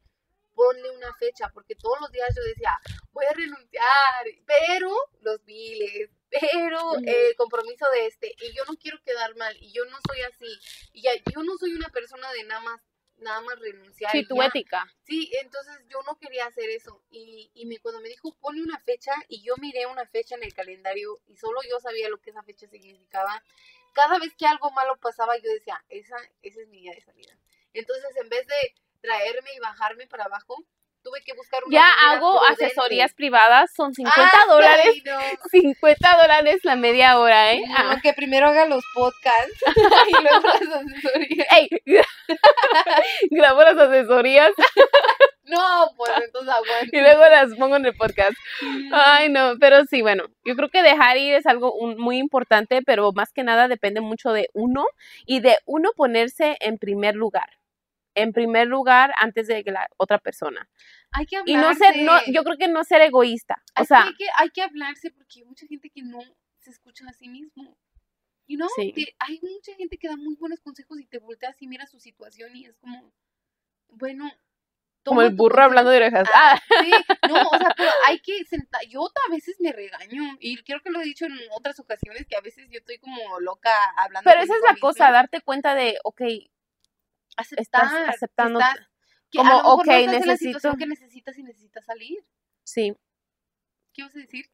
ponle 0.54 0.90
una 0.90 1.14
fecha, 1.14 1.50
porque 1.52 1.74
todos 1.74 2.00
los 2.00 2.10
días 2.12 2.28
yo 2.36 2.42
decía, 2.42 2.78
voy 3.12 3.24
a 3.26 3.32
renunciar, 3.32 4.26
pero 4.46 4.94
los 5.20 5.44
biles, 5.44 6.10
pero 6.28 6.96
el 6.96 7.34
compromiso 7.36 7.88
de 7.90 8.06
este, 8.06 8.34
y 8.40 8.54
yo 8.54 8.64
no 8.66 8.76
quiero 8.76 9.00
quedar 9.02 9.34
mal, 9.36 9.56
y 9.60 9.72
yo 9.72 9.84
no 9.86 9.96
soy 10.06 10.20
así, 10.22 10.60
y 10.92 11.02
yo 11.02 11.42
no 11.42 11.56
soy 11.58 11.74
una 11.74 11.88
persona 11.88 12.30
de 12.32 12.44
nada 12.44 12.60
más 12.60 12.80
nada 13.20 13.40
más 13.40 13.58
renunciar. 13.58 14.12
Sí, 14.12 14.26
tu 14.26 14.42
ética. 14.42 14.86
Sí, 15.02 15.30
entonces 15.40 15.74
yo 15.88 15.98
no 16.06 16.18
quería 16.18 16.46
hacer 16.46 16.68
eso. 16.70 17.02
Y, 17.10 17.50
y 17.54 17.66
me, 17.66 17.78
cuando 17.78 18.00
me 18.00 18.08
dijo, 18.08 18.34
pone 18.40 18.62
una 18.62 18.78
fecha, 18.78 19.12
y 19.28 19.42
yo 19.42 19.54
miré 19.58 19.86
una 19.86 20.06
fecha 20.06 20.34
en 20.34 20.42
el 20.42 20.54
calendario, 20.54 21.20
y 21.26 21.36
solo 21.36 21.60
yo 21.68 21.80
sabía 21.80 22.08
lo 22.08 22.18
que 22.18 22.30
esa 22.30 22.42
fecha 22.42 22.66
significaba, 22.68 23.42
cada 23.92 24.18
vez 24.18 24.34
que 24.36 24.46
algo 24.46 24.70
malo 24.70 24.96
pasaba, 24.98 25.36
yo 25.36 25.50
decía, 25.50 25.84
esa, 25.88 26.16
esa 26.42 26.60
es 26.60 26.68
mi 26.68 26.80
día 26.80 26.92
de 26.94 27.00
salida. 27.00 27.36
Entonces, 27.72 28.16
en 28.16 28.28
vez 28.28 28.46
de 28.46 28.74
traerme 29.00 29.50
y 29.54 29.60
bajarme 29.60 30.06
para 30.06 30.24
abajo, 30.24 30.64
tuve 31.02 31.20
que 31.24 31.32
buscar 31.34 31.62
una 31.64 31.74
Ya 31.74 31.90
hago 32.08 32.44
asesorías 32.44 33.14
privadas, 33.14 33.70
son 33.74 33.94
50 33.94 34.20
ah, 34.22 34.46
dólares. 34.48 35.02
50 35.50 36.16
dólares 36.20 36.60
la 36.64 36.76
media 36.76 37.18
hora, 37.18 37.52
¿eh? 37.52 37.62
Aunque 37.76 38.10
ah. 38.10 38.14
primero 38.14 38.48
haga 38.48 38.66
los 38.66 38.84
podcasts 38.94 39.62
y 40.08 40.22
luego 40.22 40.46
las 40.46 40.62
asesorías. 40.62 41.46
¡Ey! 41.52 41.68
Grabo 43.30 43.62
las 43.62 43.76
asesorías. 43.76 44.52
No, 45.44 45.90
pues 45.96 46.12
entonces 46.24 46.54
aguanto. 46.54 46.96
Y 46.96 47.00
luego 47.00 47.20
las 47.22 47.54
pongo 47.56 47.76
en 47.76 47.86
el 47.86 47.94
podcast. 47.96 48.34
Ay, 48.92 49.28
no, 49.28 49.54
pero 49.58 49.84
sí, 49.86 50.02
bueno, 50.02 50.24
yo 50.44 50.54
creo 50.54 50.68
que 50.68 50.82
dejar 50.82 51.16
ir 51.16 51.34
es 51.34 51.46
algo 51.46 51.74
muy 51.96 52.18
importante, 52.18 52.82
pero 52.84 53.10
más 53.12 53.32
que 53.32 53.42
nada 53.42 53.66
depende 53.66 54.00
mucho 54.00 54.32
de 54.32 54.48
uno 54.52 54.86
y 55.26 55.40
de 55.40 55.56
uno 55.66 55.90
ponerse 55.96 56.56
en 56.60 56.78
primer 56.78 57.16
lugar 57.16 57.59
en 58.14 58.32
primer 58.32 58.66
lugar 58.66 59.12
antes 59.16 59.46
de 59.46 59.62
la 59.66 59.88
otra 59.96 60.18
persona. 60.18 60.68
Hay 61.12 61.26
que 61.26 61.36
hablarse. 61.36 61.52
Y 61.52 61.56
no 61.56 61.74
ser, 61.74 62.02
no, 62.02 62.32
yo 62.32 62.44
creo 62.44 62.56
que 62.56 62.68
no 62.68 62.84
ser 62.84 63.02
egoísta. 63.02 63.62
O 63.78 63.84
sea, 63.84 64.04
hay 64.04 64.14
que, 64.14 64.26
hay 64.36 64.50
que 64.50 64.62
hablarse 64.62 65.10
porque 65.10 65.40
hay 65.40 65.44
mucha 65.44 65.66
gente 65.66 65.90
que 65.90 66.02
no 66.02 66.20
se 66.58 66.70
escucha 66.70 67.04
a 67.08 67.12
sí 67.12 67.28
mismo. 67.28 67.76
Y 68.46 68.56
no, 68.56 68.66
hay 69.20 69.40
mucha 69.42 69.74
gente 69.76 69.96
que 69.96 70.08
da 70.08 70.16
muy 70.16 70.34
buenos 70.34 70.60
consejos 70.60 70.98
y 71.00 71.06
te 71.06 71.18
volteas 71.18 71.54
y 71.62 71.68
miras 71.68 71.88
su 71.88 72.00
situación 72.00 72.56
y 72.56 72.66
es 72.66 72.76
como, 72.78 73.12
bueno. 73.88 74.28
Como 75.04 75.22
el 75.22 75.32
burro 75.34 75.62
hablando 75.62 75.90
de 75.90 75.98
orejas. 75.98 76.28
Ah, 76.34 76.60
Sí, 76.82 76.90
no, 77.28 77.48
o 77.48 77.58
sea, 77.58 77.72
pero 77.76 77.90
hay 78.08 78.18
que 78.20 78.44
sentar. 78.44 78.82
Yo 78.88 79.02
a 79.06 79.32
veces 79.32 79.56
me 79.60 79.72
regaño 79.72 80.36
y 80.40 80.56
creo 80.64 80.80
que 80.82 80.90
lo 80.90 81.00
he 81.00 81.04
dicho 81.04 81.26
en 81.26 81.38
otras 81.52 81.78
ocasiones 81.78 82.26
que 82.28 82.36
a 82.36 82.40
veces 82.40 82.66
yo 82.70 82.80
estoy 82.80 82.98
como 82.98 83.38
loca 83.38 83.70
hablando. 83.96 84.28
Pero 84.28 84.42
esa 84.42 84.54
es 84.54 84.62
la 84.62 84.76
cosa, 84.80 85.12
darte 85.12 85.40
cuenta 85.42 85.76
de, 85.76 85.98
ok, 86.02 86.22
aceptar, 87.40 87.84
estás 87.84 88.08
aceptando 88.08 88.60
como, 89.34 89.58
ok, 89.74 89.86
necesito... 89.86 90.26
la 90.26 90.36
situación 90.36 90.76
que 90.76 90.86
necesitas 90.86 91.38
y 91.38 91.42
necesitas 91.42 91.84
salir. 91.84 92.24
Sí. 92.64 92.94
¿Qué 93.92 94.02
vas 94.02 94.16
a 94.16 94.18
decir? 94.20 94.46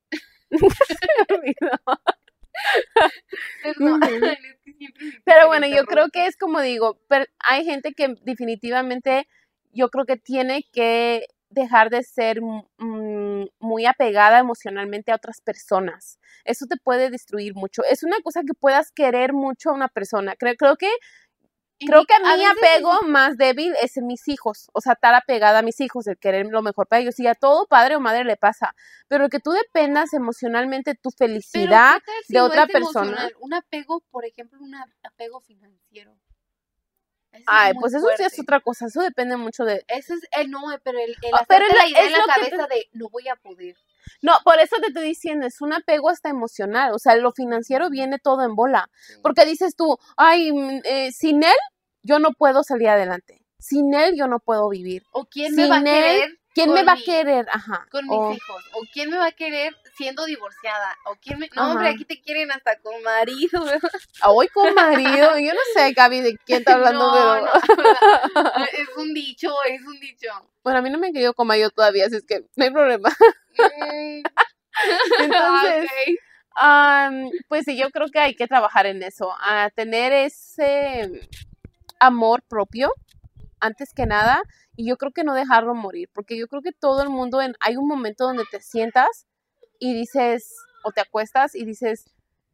pero 5.25 5.47
bueno, 5.47 5.67
yo 5.67 5.85
creo 5.85 6.09
que 6.11 6.27
es 6.27 6.37
como 6.37 6.61
digo, 6.61 7.01
hay 7.39 7.65
gente 7.65 7.93
que 7.93 8.15
definitivamente 8.23 9.27
yo 9.73 9.89
creo 9.91 10.07
que 10.07 10.17
tiene 10.17 10.65
que 10.73 11.27
dejar 11.51 11.91
de 11.91 12.03
ser 12.03 12.41
muy 12.41 13.87
apegada 13.87 14.39
emocionalmente 14.39 15.13
a 15.13 15.17
otras 15.17 15.41
personas. 15.41 16.19
Eso 16.45 16.67
te 16.67 16.77
puede 16.77 17.11
destruir 17.11 17.55
mucho. 17.55 17.83
Es 17.85 18.03
una 18.03 18.19
cosa 18.23 18.41
que 18.41 18.55
puedas 18.59 18.91
querer 18.93 19.33
mucho 19.33 19.71
a 19.71 19.75
una 19.75 19.89
persona. 19.89 20.35
Creo, 20.37 20.55
creo 20.57 20.77
que 20.77 20.91
Creo 21.79 22.05
que 22.07 22.15
a 22.15 22.37
mi 22.37 22.45
apego 22.45 23.03
más 23.07 23.37
débil 23.37 23.75
es 23.83 23.97
en 23.99 24.07
mis 24.07 24.29
hijos, 24.29 24.71
o 24.73 24.81
sea, 24.81 24.95
estar 24.95 25.15
apegada 25.15 25.59
a 25.59 25.63
mis 25.63 25.81
hijos, 25.81 26.07
el 26.07 26.17
querer 26.17 26.47
lo 26.47 26.63
mejor 26.63 26.87
para 26.87 27.03
ellos. 27.03 27.19
Y 27.21 27.27
a 27.27 27.35
todo 27.35 27.67
padre 27.67 27.97
o 27.97 28.01
madre 28.01 28.25
le 28.25 28.37
pasa, 28.37 28.75
pero 29.09 29.29
que 29.29 29.41
tú 29.41 29.51
dependas 29.51 30.15
emocionalmente 30.15 30.95
tu 30.95 31.11
felicidad 31.11 32.01
de 32.29 32.41
otra 32.41 32.67
persona. 32.67 33.29
Un 33.41 33.53
apego, 33.53 34.03
por 34.11 34.25
ejemplo, 34.25 34.59
un 34.61 34.75
apego 35.03 35.41
financiero. 35.41 36.17
Ay, 37.47 37.75
pues 37.79 37.93
eso 37.93 38.07
sí 38.17 38.23
es 38.23 38.41
otra 38.41 38.61
cosa, 38.61 38.87
eso 38.87 39.03
depende 39.03 39.37
mucho 39.37 39.65
de... 39.65 39.85
Eso 39.89 40.15
es, 40.15 40.21
el 40.33 40.51
no, 40.51 40.63
pero 40.83 40.99
el, 40.99 41.11
el 41.11 41.35
ah, 41.35 41.45
la 41.49 41.87
idea 41.87 42.07
en 42.07 42.13
la 42.13 42.35
cabeza 42.35 42.67
de 42.67 42.89
no 42.93 43.11
voy 43.11 43.29
a 43.29 43.37
poder. 43.37 43.77
No, 44.23 44.33
por 44.45 44.59
eso 44.59 44.77
te 44.81 44.89
estoy 44.89 45.05
diciendo, 45.05 45.47
es 45.47 45.61
un 45.61 45.73
apego 45.73 46.11
hasta 46.11 46.29
emocional, 46.29 46.93
o 46.93 46.99
sea, 46.99 47.17
lo 47.17 47.33
financiero 47.33 47.91
viene 47.91 48.19
todo 48.19 48.43
en 48.43 48.55
bola, 48.55 48.89
porque 49.23 49.45
dices 49.45 49.77
tú, 49.77 49.99
ay, 50.17 50.53
mm, 50.53 50.81
eh, 50.85 51.13
sin 51.13 51.43
él 51.43 51.57
yo 52.03 52.19
no 52.19 52.33
puedo 52.33 52.63
salir 52.63 52.89
adelante, 52.89 53.43
sin 53.59 53.95
él 53.95 54.15
yo 54.17 54.27
no 54.27 54.39
puedo 54.39 54.69
vivir. 54.69 55.03
¿O 55.13 55.25
quién 55.25 55.55
me 55.55 55.69
va 55.69 55.79
a 55.79 55.85
querer? 55.85 56.39
¿Quién 56.55 56.73
me 56.73 56.85
va 56.85 56.93
a 56.93 56.97
querer? 56.97 57.47
Ajá. 57.53 57.87
Con 57.91 58.07
mis 58.07 58.37
hijos. 58.39 58.65
¿O 58.73 58.81
quién 58.93 59.11
me 59.11 59.19
va 59.19 59.27
a 59.27 59.33
querer 59.33 59.77
siendo 59.97 60.25
divorciada. 60.27 60.97
¿O 61.07 61.17
quién 61.17 61.39
me... 61.39 61.49
No, 61.55 61.73
hombre, 61.73 61.89
aquí 61.89 62.05
te 62.05 62.21
quieren 62.21 62.51
hasta 62.51 62.79
con 62.79 63.03
marido. 63.03 63.65
Hoy 64.25 64.49
con 64.49 64.75
marido. 64.75 65.39
Yo 65.39 65.55
no 65.55 65.61
sé, 65.75 65.93
Gaby, 65.97 66.21
de 66.21 66.37
quién 66.45 66.59
está 66.61 66.75
hablando, 66.75 67.11
pero... 67.13 68.55
es 68.73 68.89
un 68.97 69.15
dicho, 69.15 69.53
es 69.69 69.83
un 69.83 69.99
dicho. 70.01 70.29
Bueno, 70.63 70.79
a 70.79 70.83
mí 70.83 70.91
no 70.91 70.99
me 70.99 71.09
han 71.09 71.13
querido 71.13 71.35
con 71.35 71.47
marido 71.47 71.71
todavía, 71.71 72.07
así 72.07 72.17
es 72.17 72.25
que 72.25 72.45
no 72.57 72.65
hay 72.65 72.71
problema. 72.71 73.11
Mm. 73.59 74.21
Entonces, 75.21 75.91
pues 77.49 77.65
sí, 77.65 77.75
yo 77.75 77.89
creo 77.89 78.09
que 78.09 78.19
hay 78.19 78.35
que 78.35 78.47
trabajar 78.47 78.85
en 78.85 79.03
eso, 79.03 79.35
a 79.41 79.71
tener 79.71 80.13
ese 80.13 81.27
amor 81.99 82.43
propio 82.43 82.93
antes 83.61 83.95
que 83.95 84.05
nada 84.05 84.43
y 84.77 84.87
yo 84.87 84.99
creo 84.99 85.13
que 85.13 85.25
no 85.25 85.33
dejarlo 85.33 85.75
morir, 85.75 86.11
porque 86.13 86.37
yo 86.37 86.49
creo 86.49 86.61
que 86.61 86.73
todo 86.73 87.03
el 87.03 87.09
mundo 87.09 87.41
en, 87.41 87.55
hay 87.61 87.77
un 87.77 87.89
momento 87.89 88.25
donde 88.25 88.45
te 88.51 88.61
sientas 88.61 89.27
y 89.79 89.95
dices 89.95 90.55
o 90.83 90.93
te 90.93 91.01
acuestas 91.01 91.55
y 91.55 91.65
dices, 91.65 92.05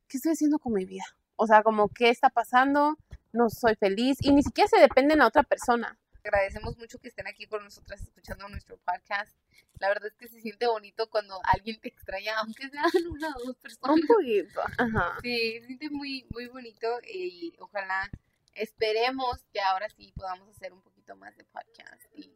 ¿qué 0.08 0.16
estoy 0.16 0.32
haciendo 0.32 0.58
con 0.58 0.72
mi 0.72 0.84
vida? 0.84 1.04
O 1.36 1.46
sea, 1.46 1.62
como 1.62 1.88
qué 1.88 2.08
está 2.08 2.30
pasando, 2.30 2.96
no 3.32 3.50
soy 3.50 3.74
feliz 3.76 4.18
y 4.20 4.32
ni 4.32 4.42
siquiera 4.42 4.68
se 4.68 4.78
depende 4.78 5.14
a 5.20 5.26
otra 5.26 5.42
persona. 5.42 5.98
Agradecemos 6.24 6.78
mucho 6.78 6.98
que 6.98 7.08
estén 7.08 7.26
aquí 7.26 7.46
con 7.46 7.64
nosotras 7.64 8.00
escuchando 8.00 8.48
nuestro 8.48 8.78
podcast. 8.78 9.36
La 9.80 9.88
verdad 9.88 10.06
es 10.06 10.14
que 10.14 10.28
se 10.28 10.40
siente 10.40 10.66
bonito 10.66 11.10
cuando 11.10 11.40
alguien 11.44 11.80
te 11.80 11.88
extraña, 11.88 12.38
aunque 12.38 12.68
sean 12.68 12.84
una 13.10 13.34
o 13.36 13.46
dos 13.46 13.56
personas. 13.56 13.96
Un 13.96 14.06
poquito, 14.06 14.60
ajá. 14.78 15.18
Sí, 15.20 15.58
se 15.60 15.66
siente 15.66 15.90
muy, 15.90 16.26
muy 16.30 16.46
bonito 16.46 16.86
y 17.12 17.54
ojalá 17.58 18.08
esperemos 18.54 19.44
que 19.52 19.60
ahora 19.60 19.88
sí 19.88 20.12
podamos 20.14 20.48
hacer 20.48 20.72
un 20.72 20.82
poquito 20.82 21.16
más 21.16 21.36
de 21.36 21.44
podcast 21.44 22.02
y 22.14 22.32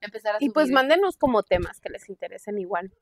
empezar 0.00 0.36
a 0.36 0.38
Y 0.40 0.50
pues 0.50 0.70
mándenos 0.70 1.16
como 1.16 1.42
temas 1.42 1.80
que 1.80 1.90
les 1.90 2.08
interesen 2.08 2.58
igual. 2.58 2.92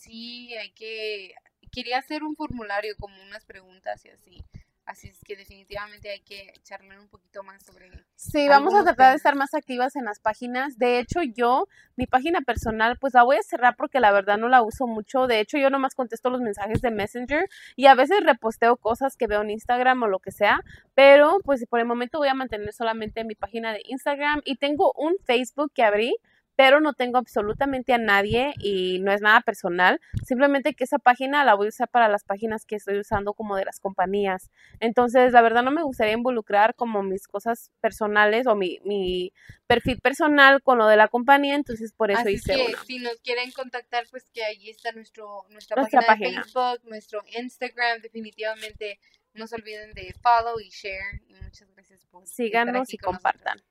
Sí, 0.00 0.54
hay 0.56 0.70
que... 0.70 1.34
Quería 1.70 1.98
hacer 1.98 2.24
un 2.24 2.34
formulario 2.34 2.96
como 2.98 3.22
unas 3.22 3.44
preguntas 3.44 4.02
y 4.06 4.08
así. 4.08 4.42
Así 4.86 5.08
es 5.08 5.20
que 5.24 5.36
definitivamente 5.36 6.10
hay 6.10 6.20
que 6.20 6.52
charlar 6.64 6.98
un 6.98 7.08
poquito 7.08 7.44
más 7.44 7.62
sobre. 7.62 7.90
Sí, 8.16 8.48
vamos 8.48 8.74
a 8.74 8.82
tratar 8.82 9.10
de 9.10 9.18
estar 9.18 9.36
más 9.36 9.54
activas 9.54 9.94
en 9.94 10.04
las 10.04 10.18
páginas. 10.18 10.78
De 10.78 10.98
hecho, 10.98 11.22
yo, 11.22 11.68
mi 11.94 12.06
página 12.06 12.40
personal, 12.40 12.96
pues 12.98 13.14
la 13.14 13.22
voy 13.22 13.36
a 13.36 13.42
cerrar 13.42 13.76
porque 13.76 14.00
la 14.00 14.10
verdad 14.10 14.36
no 14.36 14.48
la 14.48 14.62
uso 14.62 14.88
mucho. 14.88 15.28
De 15.28 15.38
hecho, 15.38 15.58
yo 15.58 15.70
nomás 15.70 15.94
contesto 15.94 16.30
los 16.30 16.40
mensajes 16.40 16.80
de 16.80 16.90
Messenger 16.90 17.48
y 17.76 17.86
a 17.86 17.94
veces 17.94 18.24
reposteo 18.24 18.76
cosas 18.78 19.16
que 19.16 19.28
veo 19.28 19.42
en 19.42 19.50
Instagram 19.50 20.02
o 20.02 20.08
lo 20.08 20.18
que 20.18 20.32
sea. 20.32 20.60
Pero, 20.94 21.38
pues 21.44 21.64
por 21.66 21.78
el 21.78 21.86
momento 21.86 22.18
voy 22.18 22.28
a 22.28 22.34
mantener 22.34 22.72
solamente 22.72 23.22
mi 23.22 23.36
página 23.36 23.72
de 23.72 23.82
Instagram 23.84 24.40
y 24.44 24.56
tengo 24.56 24.92
un 24.96 25.14
Facebook 25.24 25.70
que 25.72 25.84
abrí 25.84 26.16
pero 26.60 26.82
no 26.82 26.92
tengo 26.92 27.16
absolutamente 27.16 27.94
a 27.94 27.98
nadie 27.98 28.52
y 28.58 28.98
no 28.98 29.12
es 29.12 29.22
nada 29.22 29.40
personal. 29.40 29.98
Simplemente 30.26 30.74
que 30.74 30.84
esa 30.84 30.98
página 30.98 31.42
la 31.42 31.54
voy 31.54 31.68
a 31.68 31.70
usar 31.70 31.88
para 31.88 32.06
las 32.06 32.22
páginas 32.22 32.66
que 32.66 32.76
estoy 32.76 32.98
usando 32.98 33.32
como 33.32 33.56
de 33.56 33.64
las 33.64 33.80
compañías. 33.80 34.50
Entonces, 34.78 35.32
la 35.32 35.40
verdad 35.40 35.62
no 35.62 35.70
me 35.70 35.82
gustaría 35.82 36.12
involucrar 36.12 36.74
como 36.74 37.02
mis 37.02 37.26
cosas 37.26 37.70
personales 37.80 38.46
o 38.46 38.56
mi, 38.56 38.78
mi 38.84 39.32
perfil 39.66 40.00
personal 40.02 40.62
con 40.62 40.76
lo 40.76 40.86
de 40.86 40.98
la 40.98 41.08
compañía, 41.08 41.54
entonces 41.54 41.94
por 41.94 42.10
eso 42.10 42.28
hice 42.28 42.54
que 42.54 42.76
si 42.86 42.98
nos 42.98 43.18
quieren 43.22 43.50
contactar, 43.52 44.04
pues 44.10 44.28
que 44.28 44.44
ahí 44.44 44.68
está 44.68 44.92
nuestro, 44.92 45.46
nuestra, 45.48 45.76
página, 45.76 46.42
de 46.42 46.42
Facebook, 46.42 46.80
nuestro 46.84 47.24
Instagram, 47.38 48.02
definitivamente 48.02 49.00
no 49.32 49.46
se 49.46 49.54
olviden 49.54 49.94
de 49.94 50.14
follow 50.20 50.60
y 50.60 50.68
share 50.68 51.22
y 51.26 51.32
muchas 51.36 51.70
gracias 51.74 52.04
por 52.04 52.26
síganos 52.26 52.92
y 52.92 52.98
compartan. 52.98 53.62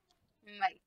Bye. 0.42 0.82